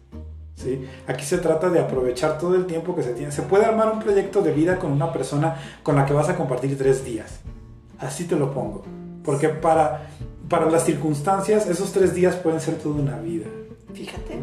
[0.55, 0.87] ¿sí?
[1.07, 3.33] Aquí se trata de aprovechar todo el tiempo que se tiene.
[3.33, 6.37] Se puede armar un proyecto de vida con una persona con la que vas a
[6.37, 7.41] compartir tres días.
[7.99, 8.85] Así te lo pongo.
[9.23, 10.09] Porque para,
[10.49, 13.47] para las circunstancias, esos tres días pueden ser toda una vida.
[13.93, 14.39] Fíjate.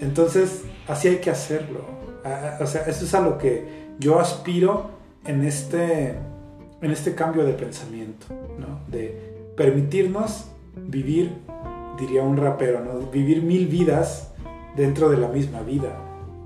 [0.00, 1.93] Entonces, así hay que hacerlo
[2.60, 4.90] o sea, eso es a lo que yo aspiro
[5.24, 6.18] en este,
[6.80, 8.26] en este cambio de pensamiento,
[8.58, 8.80] ¿no?
[8.88, 11.32] De permitirnos vivir,
[11.98, 13.10] diría un rapero, ¿no?
[13.10, 14.32] Vivir mil vidas
[14.76, 15.96] dentro de la misma vida,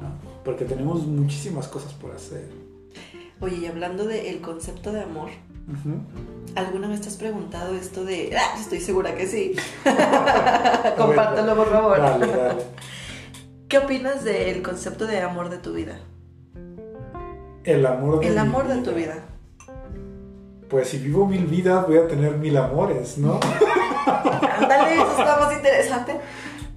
[0.00, 0.08] ¿no?
[0.44, 2.48] Porque tenemos muchísimas cosas por hacer.
[3.40, 5.30] Oye, y hablando del concepto de amor,
[6.56, 8.36] ¿alguna vez te has preguntado esto de...
[8.36, 9.54] Ah, estoy segura que sí.
[10.98, 11.98] Compártelo, por favor.
[11.98, 12.62] Dale, dale.
[13.68, 16.00] ¿Qué opinas del concepto de amor de tu vida?
[17.64, 19.26] El amor de El amor de tu vida.
[20.70, 23.38] Pues si vivo mil vidas voy a tener mil amores, ¿no?
[24.06, 26.16] Ándale, eso está más interesante.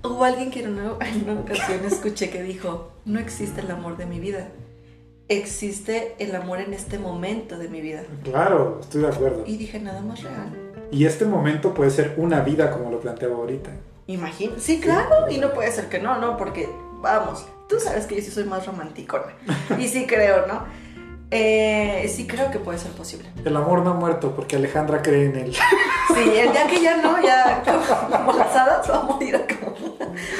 [0.03, 3.95] Hubo alguien que en una, en una ocasión escuché que dijo, no existe el amor
[3.95, 4.49] de mi vida.
[5.29, 8.03] Existe el amor en este momento de mi vida.
[8.23, 9.43] Claro, estoy de acuerdo.
[9.45, 10.73] Y dije, nada más real.
[10.91, 13.71] Y este momento puede ser una vida como lo planteaba ahorita.
[14.12, 14.59] Imagínate.
[14.62, 16.38] Sí, claro, y no puede ser que no, ¿no?
[16.38, 16.70] Porque,
[17.01, 19.20] vamos, tú sabes que yo sí soy más romántico
[19.78, 20.66] y sí creo, ¿no?
[21.34, 23.30] Eh, sí creo que puede ser posible.
[23.45, 25.53] El amor no ha muerto porque Alejandra cree en él.
[26.14, 29.55] Sí, el día que ya no, ya como alzadas va a morir acá.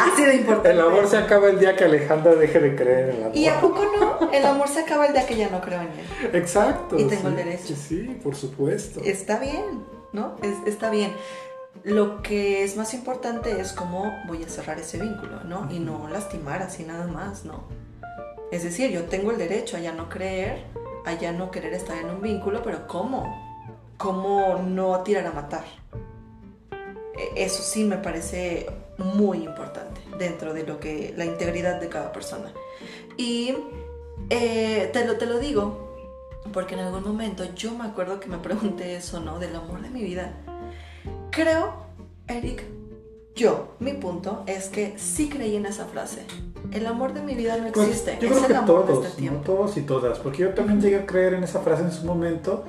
[0.02, 0.72] Así de importante.
[0.72, 3.38] El amor se acaba el día que Alejandra deje de creer en el amor.
[3.38, 4.32] ¿Y a poco no?
[4.34, 6.36] El amor se acaba el día que ya no creo en él.
[6.36, 7.00] Exacto.
[7.00, 7.76] Y tengo sí, el derecho.
[7.88, 9.00] Sí, por supuesto.
[9.06, 10.36] Está bien, ¿no?
[10.44, 11.14] Es- está bien.
[11.84, 15.68] Lo que es más importante es cómo voy a cerrar ese vínculo, ¿no?
[15.72, 17.64] Y no lastimar así nada más, ¿no?
[18.52, 20.66] Es decir, yo tengo el derecho a ya no creer,
[21.06, 23.26] a ya no querer estar en un vínculo, pero ¿cómo?
[23.98, 25.64] ¿Cómo no tirar a matar?
[27.18, 32.12] E- Eso sí me parece muy importante dentro de lo que la integridad de cada
[32.12, 32.52] persona.
[33.18, 33.56] Y
[34.30, 35.90] eh, te, lo, te lo digo
[36.54, 39.40] porque en algún momento yo me acuerdo que me pregunté eso, ¿no?
[39.40, 40.34] Del amor de mi vida.
[41.32, 41.74] Creo,
[42.28, 42.64] Eric,
[43.36, 46.26] yo, mi punto es que sí creí en esa frase.
[46.74, 49.04] El amor de mi vida no Pues, existe, yo es creo el que amor todos,
[49.18, 51.92] de este todos y todas, porque yo también llegué a creer en esa frase en
[51.94, 52.66] su momento.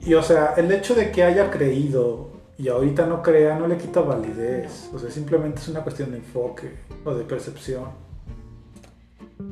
[0.00, 3.76] Y o sea, el hecho de que haya creído y ahorita no crea no le
[3.76, 6.72] quita validez, o sea, simplemente es una cuestión de enfoque
[7.04, 7.84] o de percepción.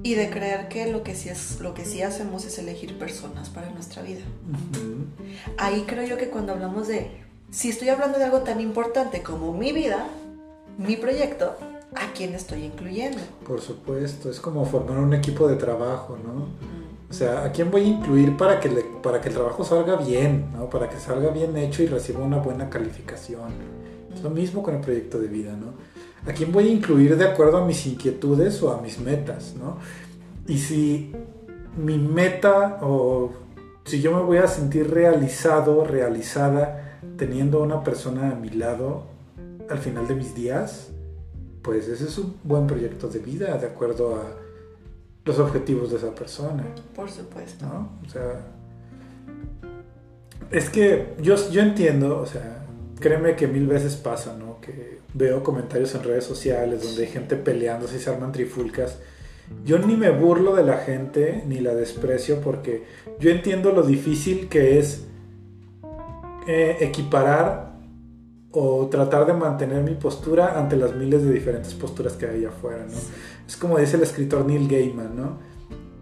[0.02, 3.50] Y de creer que lo que sí es, lo que sí hacemos es elegir personas
[3.50, 4.22] para nuestra vida.
[5.58, 7.10] Ahí creo yo que cuando hablamos de
[7.50, 10.06] si estoy hablando de algo tan importante como mi vida,
[10.78, 11.54] mi proyecto,
[11.94, 13.18] ¿a quién estoy incluyendo?
[13.46, 16.48] Por supuesto, es como formar un equipo de trabajo, ¿no?
[17.10, 19.96] O sea, ¿a quién voy a incluir para que, le- para que el trabajo salga
[19.96, 20.70] bien, ¿no?
[20.70, 23.50] Para que salga bien hecho y reciba una buena calificación.
[24.14, 25.74] Es lo mismo con el proyecto de vida, ¿no?
[26.30, 29.78] ¿A quién voy a incluir de acuerdo a mis inquietudes o a mis metas, ¿no?
[30.46, 31.12] Y si
[31.76, 33.30] mi meta o
[33.84, 39.06] si yo me voy a sentir realizado, realizada, teniendo una persona a mi lado
[39.68, 40.88] al final de mis días,
[41.62, 44.24] pues ese es un buen proyecto de vida de acuerdo a
[45.24, 47.66] los objetivos de esa persona, Por supuesto.
[47.66, 47.90] ¿no?
[48.06, 48.40] O sea,
[50.50, 52.64] es que yo, yo entiendo, o sea,
[52.98, 54.60] créeme que mil veces pasa, ¿no?
[54.60, 58.98] Que veo comentarios en redes sociales donde hay gente peleándose y se arman trifulcas.
[59.64, 62.84] Yo ni me burlo de la gente ni la desprecio porque
[63.18, 65.04] yo entiendo lo difícil que es
[66.52, 67.70] eh, equiparar
[68.52, 72.84] o tratar de mantener mi postura ante las miles de diferentes posturas que hay afuera,
[72.84, 72.96] ¿no?
[73.46, 75.50] Es como dice el escritor Neil Gaiman, ¿no?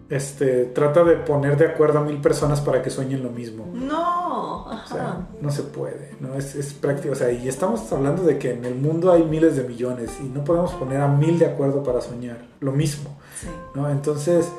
[0.08, 3.66] Este, trata de poner de acuerdo a mil personas para que sueñen lo mismo.
[3.74, 4.86] No, O ajá.
[4.94, 6.34] sea, no se puede, ¿no?
[6.34, 9.54] Es, es práctico, o sea, y estamos hablando de que en el mundo hay miles
[9.56, 13.48] de millones y no podemos poner a mil de acuerdo para soñar lo mismo, Sí.
[13.74, 13.90] ¿no?
[13.90, 14.50] Entonces,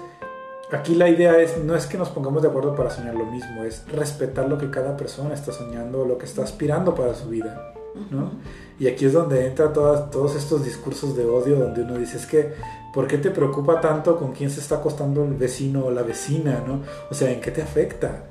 [0.71, 3.63] aquí la idea es, no es que nos pongamos de acuerdo para soñar lo mismo,
[3.63, 7.73] es respetar lo que cada persona está soñando, lo que está aspirando para su vida,
[8.11, 8.31] ¿no?
[8.79, 12.25] Y aquí es donde entra todas, todos estos discursos de odio donde uno dice, es
[12.25, 12.53] que,
[12.93, 16.63] ¿por qué te preocupa tanto con quién se está acostando el vecino o la vecina,
[16.65, 16.81] ¿no?
[17.09, 18.25] O sea, ¿en qué te afecta?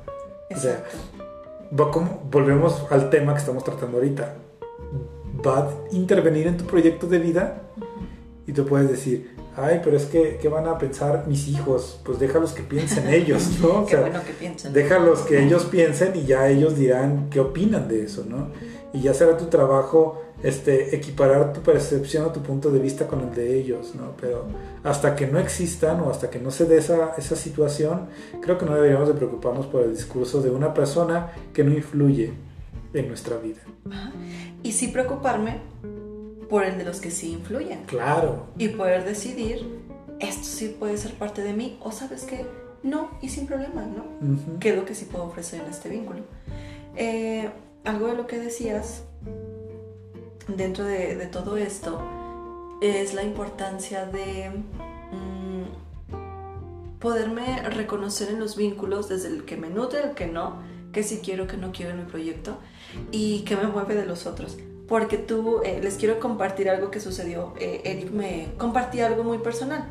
[0.54, 0.84] O sea,
[1.92, 4.34] como, volvemos al tema que estamos tratando ahorita.
[5.46, 7.62] Va a intervenir en tu proyecto de vida
[8.46, 12.00] y tú puedes decir, ay, pero es que, ¿qué van a pensar mis hijos?
[12.04, 13.80] Pues déjalos que piensen ellos, ¿no?
[13.80, 14.72] O Qué sea, bueno que piensen.
[14.72, 18.48] déjalos que ellos piensen y ya ellos dirán qué opinan de eso, ¿no?
[18.92, 23.20] Y ya será tu trabajo este, equiparar tu percepción o tu punto de vista con
[23.20, 24.12] el de ellos, ¿no?
[24.20, 24.44] Pero
[24.84, 28.06] hasta que no existan o hasta que no se dé esa, esa situación,
[28.40, 32.32] creo que no deberíamos de preocuparnos por el discurso de una persona que no influye
[32.94, 33.60] en nuestra vida.
[34.62, 35.58] Y sí preocuparme
[36.48, 37.84] por el de los que sí influyen.
[37.84, 39.66] Claro, Y poder decidir,
[40.20, 42.46] esto sí puede ser parte de mí, o sabes que
[42.82, 44.04] no, y sin problema, ¿no?
[44.60, 46.20] ¿Qué es lo que sí puedo ofrecer en este vínculo?
[46.96, 47.50] Eh,
[47.84, 49.02] algo de lo que decías
[50.48, 52.00] dentro de, de todo esto
[52.80, 55.64] es la importancia de mm,
[56.98, 60.56] poderme reconocer en los vínculos desde el que me nutre, el que no,
[60.92, 62.58] que sí quiero, que no quiero en mi proyecto
[63.10, 64.56] y que me mueve de los otros.
[64.88, 67.52] Porque tú, eh, les quiero compartir algo que sucedió.
[67.60, 69.84] Eh, Eric me compartía algo muy personal.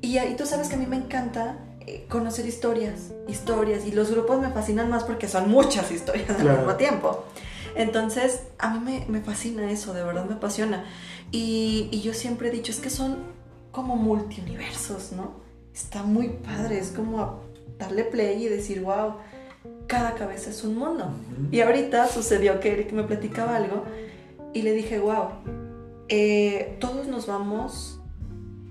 [0.00, 4.10] Y, y tú sabes que a mí me encanta eh, conocer historias, historias, y los
[4.10, 6.58] grupos me fascinan más porque son muchas historias al Claro.
[6.58, 7.24] mismo tiempo.
[7.76, 10.84] Entonces, a mí me, me fascina eso, de verdad me apasiona.
[11.30, 13.18] Y, y yo siempre he dicho, es que son
[13.72, 15.32] como multiuniversos, ¿no?
[15.74, 17.40] Está muy padre, es como
[17.78, 19.14] darle play y decir, wow,
[19.86, 21.04] cada cabeza es un mundo.
[21.04, 21.48] Ujú.
[21.54, 23.84] Y ahorita sucedió que Eric me platicaba algo
[24.52, 25.28] y le dije, wow,
[26.08, 28.00] eh, todos nos vamos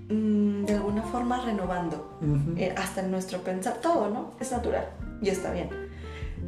[0.08, 2.18] mm, de alguna forma renovando,
[2.56, 4.32] eh, hasta en nuestro pensar, todo, ¿no?
[4.40, 4.88] Es natural
[5.22, 5.68] y está bien.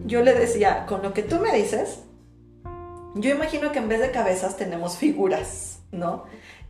[0.06, 2.00] Yo le decía, con lo que tú me dices,
[3.14, 6.24] yo imagino que en vez de cabezas tenemos figuras, ¿no?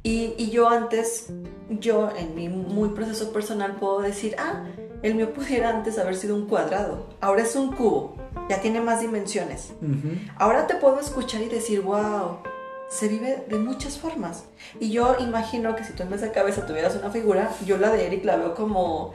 [0.04, 1.32] Y, y, yo antes,
[1.68, 4.64] yo en mi muy proceso personal puedo decir, ah,
[5.02, 8.16] el mío pudiera antes haber sido un cuadrado, ahora es un cubo,
[8.48, 9.72] ya tiene más dimensiones.
[10.36, 12.38] Ahora te puedo escuchar y decir, wow,
[12.92, 14.44] se vive de muchas formas.
[14.78, 17.90] Y yo imagino que si tú en vez de cabeza tuvieras una figura, yo la
[17.90, 19.14] de Eric la veo como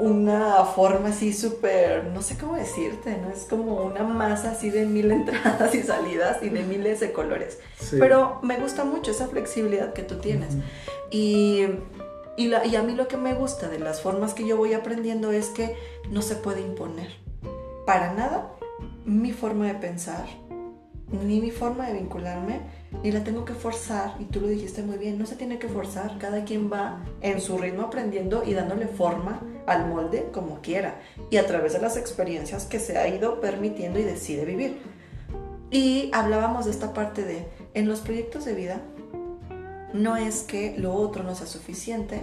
[0.00, 3.30] una forma así súper, no sé cómo decirte, ¿no?
[3.30, 7.58] Es como una masa así de mil entradas y salidas y de miles de colores.
[7.90, 10.54] Pero me gusta mucho esa flexibilidad que tú tienes.
[11.10, 11.66] y,
[12.36, 15.32] y, y a mí lo que me gusta de las formas que yo voy aprendiendo
[15.32, 15.74] es que
[16.08, 17.16] no se puede imponer.
[17.84, 18.52] Para nada
[19.04, 20.26] mi forma de pensar,
[21.10, 22.60] ni mi forma de vincularme,
[23.02, 25.68] ni la tengo que forzar, y tú lo dijiste muy bien, no se tiene que
[25.68, 31.00] forzar, cada quien va en su ritmo aprendiendo y dándole forma al molde como quiera,
[31.30, 34.80] y a través de las experiencias que se ha ido permitiendo y decide vivir.
[35.70, 38.80] Y hablábamos de esta parte de, en los proyectos de vida,
[39.92, 42.20] no es que lo otro no sea suficiente,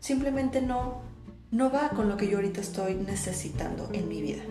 [0.00, 1.02] simplemente no,
[1.50, 4.42] no va con lo que yo ahorita estoy necesitando en mi vida.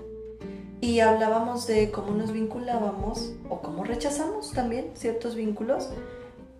[0.84, 5.88] Y hablábamos de cómo nos vinculábamos o cómo rechazamos también ciertos vínculos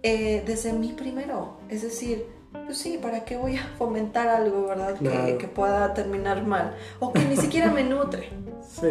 [0.02, 1.58] eh, desde mí primero.
[1.68, 2.26] Es decir,
[2.66, 4.98] pues sí, ¿para qué voy a fomentar algo, verdad?
[4.98, 8.30] Que, pueda terminar mal o que ni siquiera me nutre.
[8.80, 8.88] Sí.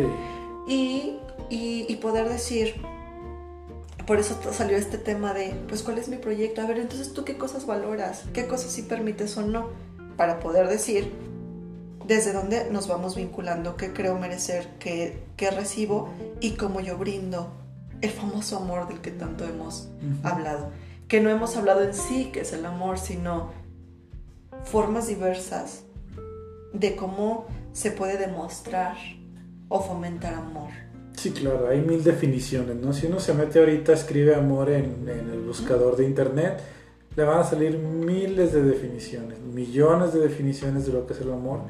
[0.68, 1.16] Y,
[1.48, 2.80] y, y, poder decir,
[4.06, 6.60] por eso salió este tema de, pues, ¿cuál es mi proyecto?
[6.60, 9.70] A ver, entonces tú qué cosas valoras, qué cosas sí permites o no,
[10.16, 11.10] para poder decir,
[12.06, 17.52] desde dónde nos vamos vinculando, qué creo merecer, qué, recibo y cómo yo brindo
[18.00, 19.88] el famoso amor del que tanto hemos
[20.22, 20.70] hablado.
[21.08, 23.50] Que no hemos hablado en sí, que es el amor, sino
[24.64, 25.82] formas diversas
[26.72, 28.96] de cómo se puede demostrar
[29.68, 30.70] o fomentar amor.
[31.16, 32.92] Sí, claro, hay mil definiciones, ¿no?
[32.92, 36.60] Si uno se mete ahorita, escribe amor en, en el buscador de internet,
[37.16, 41.32] le van a salir miles de definiciones, millones de definiciones de lo que es el
[41.32, 41.60] amor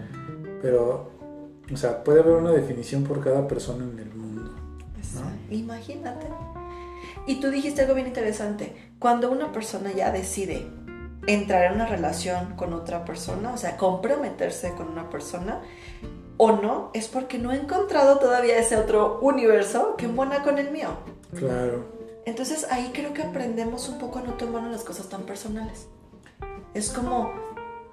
[0.63, 1.11] pero,
[1.71, 4.55] o sea, puede haber una definición por cada persona en el mundo.
[5.51, 6.27] Imagínate.
[7.27, 8.75] Y tú dijiste algo bien interesante.
[8.99, 10.67] Cuando una persona ya decide
[11.27, 15.61] entrar en una relación con otra persona, o sea, comprometerse con una persona,
[16.37, 20.71] o no, es porque no ha encontrado todavía ese otro universo que embona con el
[20.71, 20.91] mío.
[21.37, 22.02] Claro.
[22.25, 25.89] Entonces ahí creo que aprendemos un poco a no tomarnos las cosas tan personales.
[26.73, 27.33] Es como,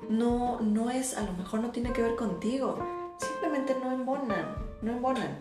[0.07, 2.77] no, no es, a lo mejor no tiene que ver contigo,
[3.17, 5.39] simplemente no embonan, no embonan.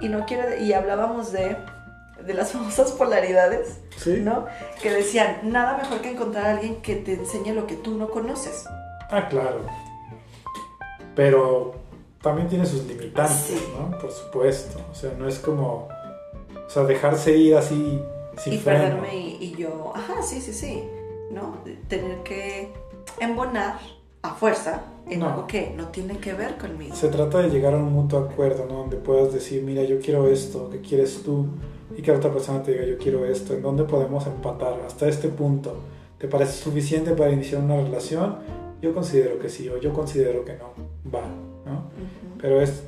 [0.00, 1.56] Y no quiere, y hablábamos de,
[2.24, 4.46] de las famosas polaridades, ¿no?
[4.82, 8.10] Que decían, nada mejor que encontrar a alguien que te enseñe lo que tú no
[8.10, 8.64] conoces.
[9.10, 9.60] Ah, claro.
[11.14, 11.74] Pero
[12.20, 13.96] también tiene sus limitantes, ¿no?
[13.98, 14.80] Por supuesto.
[14.90, 15.88] O sea, no es como,
[16.66, 18.02] o sea, dejarse ir así
[18.38, 20.84] sin y perderme y, y, yo, ajá, sí, sí, sí,
[21.30, 21.58] ¿no?
[21.88, 22.72] Tener que
[23.20, 23.78] embonar
[24.22, 26.94] a fuerza en algo que no tiene que ver conmigo.
[26.94, 28.78] Se trata de llegar a un mutuo acuerdo, ¿no?
[28.78, 31.46] Donde puedas decir, mira, yo quiero esto, ¿qué quieres tú?
[31.96, 34.80] Y que otra persona te diga, yo quiero esto, ¿en dónde podemos empatar?
[34.86, 35.76] Hasta este punto,
[36.18, 38.38] ¿te parece suficiente para iniciar una relación?
[38.80, 40.72] Yo considero que sí, o yo considero que no,
[41.12, 41.26] va,
[41.66, 41.90] ¿no?
[42.40, 42.82] Pero es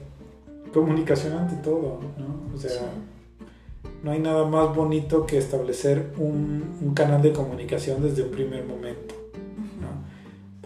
[0.72, 2.54] comunicación ante todo, ¿no?
[2.54, 2.92] O sea,
[4.02, 8.64] no hay nada más bonito que establecer un, un canal de comunicación desde un primer
[8.64, 9.16] momento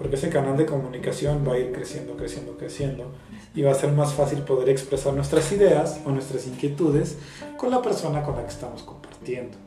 [0.00, 3.12] porque ese canal de comunicación va a ir creciendo, creciendo, creciendo
[3.54, 7.18] y va a ser más fácil poder expresar nuestras ideas o nuestras inquietudes
[7.58, 9.58] con la persona con la que estamos compartiendo.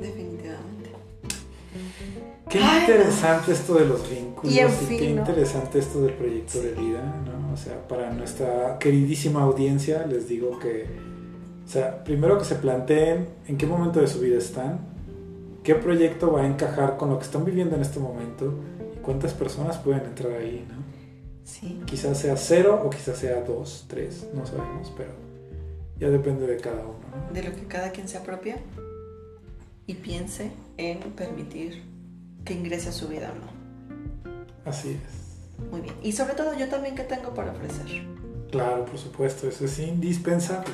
[0.00, 0.90] Definitivamente.
[2.48, 7.54] Qué interesante esto de los vínculos y, qué interesante esto del proyecto de vida, ¿no?
[7.54, 10.86] O sea, para nuestra queridísima audiencia les digo que,
[11.64, 14.80] o sea, primero que se planteen en qué momento de su vida están,
[15.62, 18.54] qué proyecto va a encajar con lo que están viviendo en este momento
[19.02, 20.82] cuántas personas pueden entrar ahí, ¿no?
[21.44, 21.80] Sí.
[21.86, 25.10] Quizás sea cero o quizás sea dos, tres, no sabemos, pero
[25.98, 27.00] ya depende de cada uno.
[27.28, 27.34] ¿no?
[27.34, 28.56] De lo que cada quien se apropia
[29.86, 31.82] y piense en permitir
[32.44, 34.70] que ingrese a su vida o no.
[34.70, 35.68] Así es.
[35.70, 35.94] Muy bien.
[36.02, 37.86] Y sobre todo yo también que tengo para ofrecer.
[38.50, 40.70] Claro, por supuesto, eso es indispensable.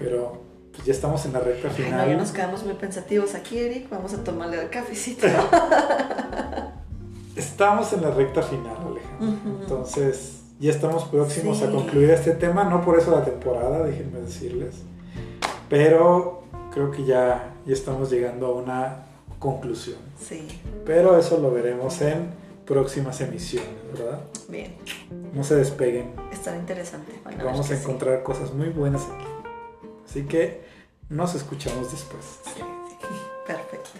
[0.00, 0.40] Pero
[0.72, 2.08] pues ya estamos en la recta final.
[2.08, 3.88] ya nos quedamos muy pensativos aquí, Eric.
[3.90, 5.26] Vamos a tomarle el cafecito.
[7.36, 9.60] estamos en la recta final, Alejandro.
[9.60, 12.64] Entonces, ya estamos próximos a concluir este tema.
[12.64, 14.76] No por eso la temporada, déjenme decirles.
[15.68, 19.04] Pero creo que ya, ya estamos llegando a una
[19.38, 19.98] conclusión.
[20.18, 20.46] Sí.
[20.84, 22.30] Pero eso lo veremos en
[22.64, 24.20] próximas emisiones, ¿verdad?
[24.48, 24.76] Bien.
[25.34, 26.12] No se despeguen.
[26.32, 27.12] Estará interesante.
[27.42, 29.29] Vamos a encontrar cosas muy buenas aquí.
[30.10, 30.60] Así que
[31.08, 32.40] nos escuchamos después.
[33.46, 33.90] Perfecto.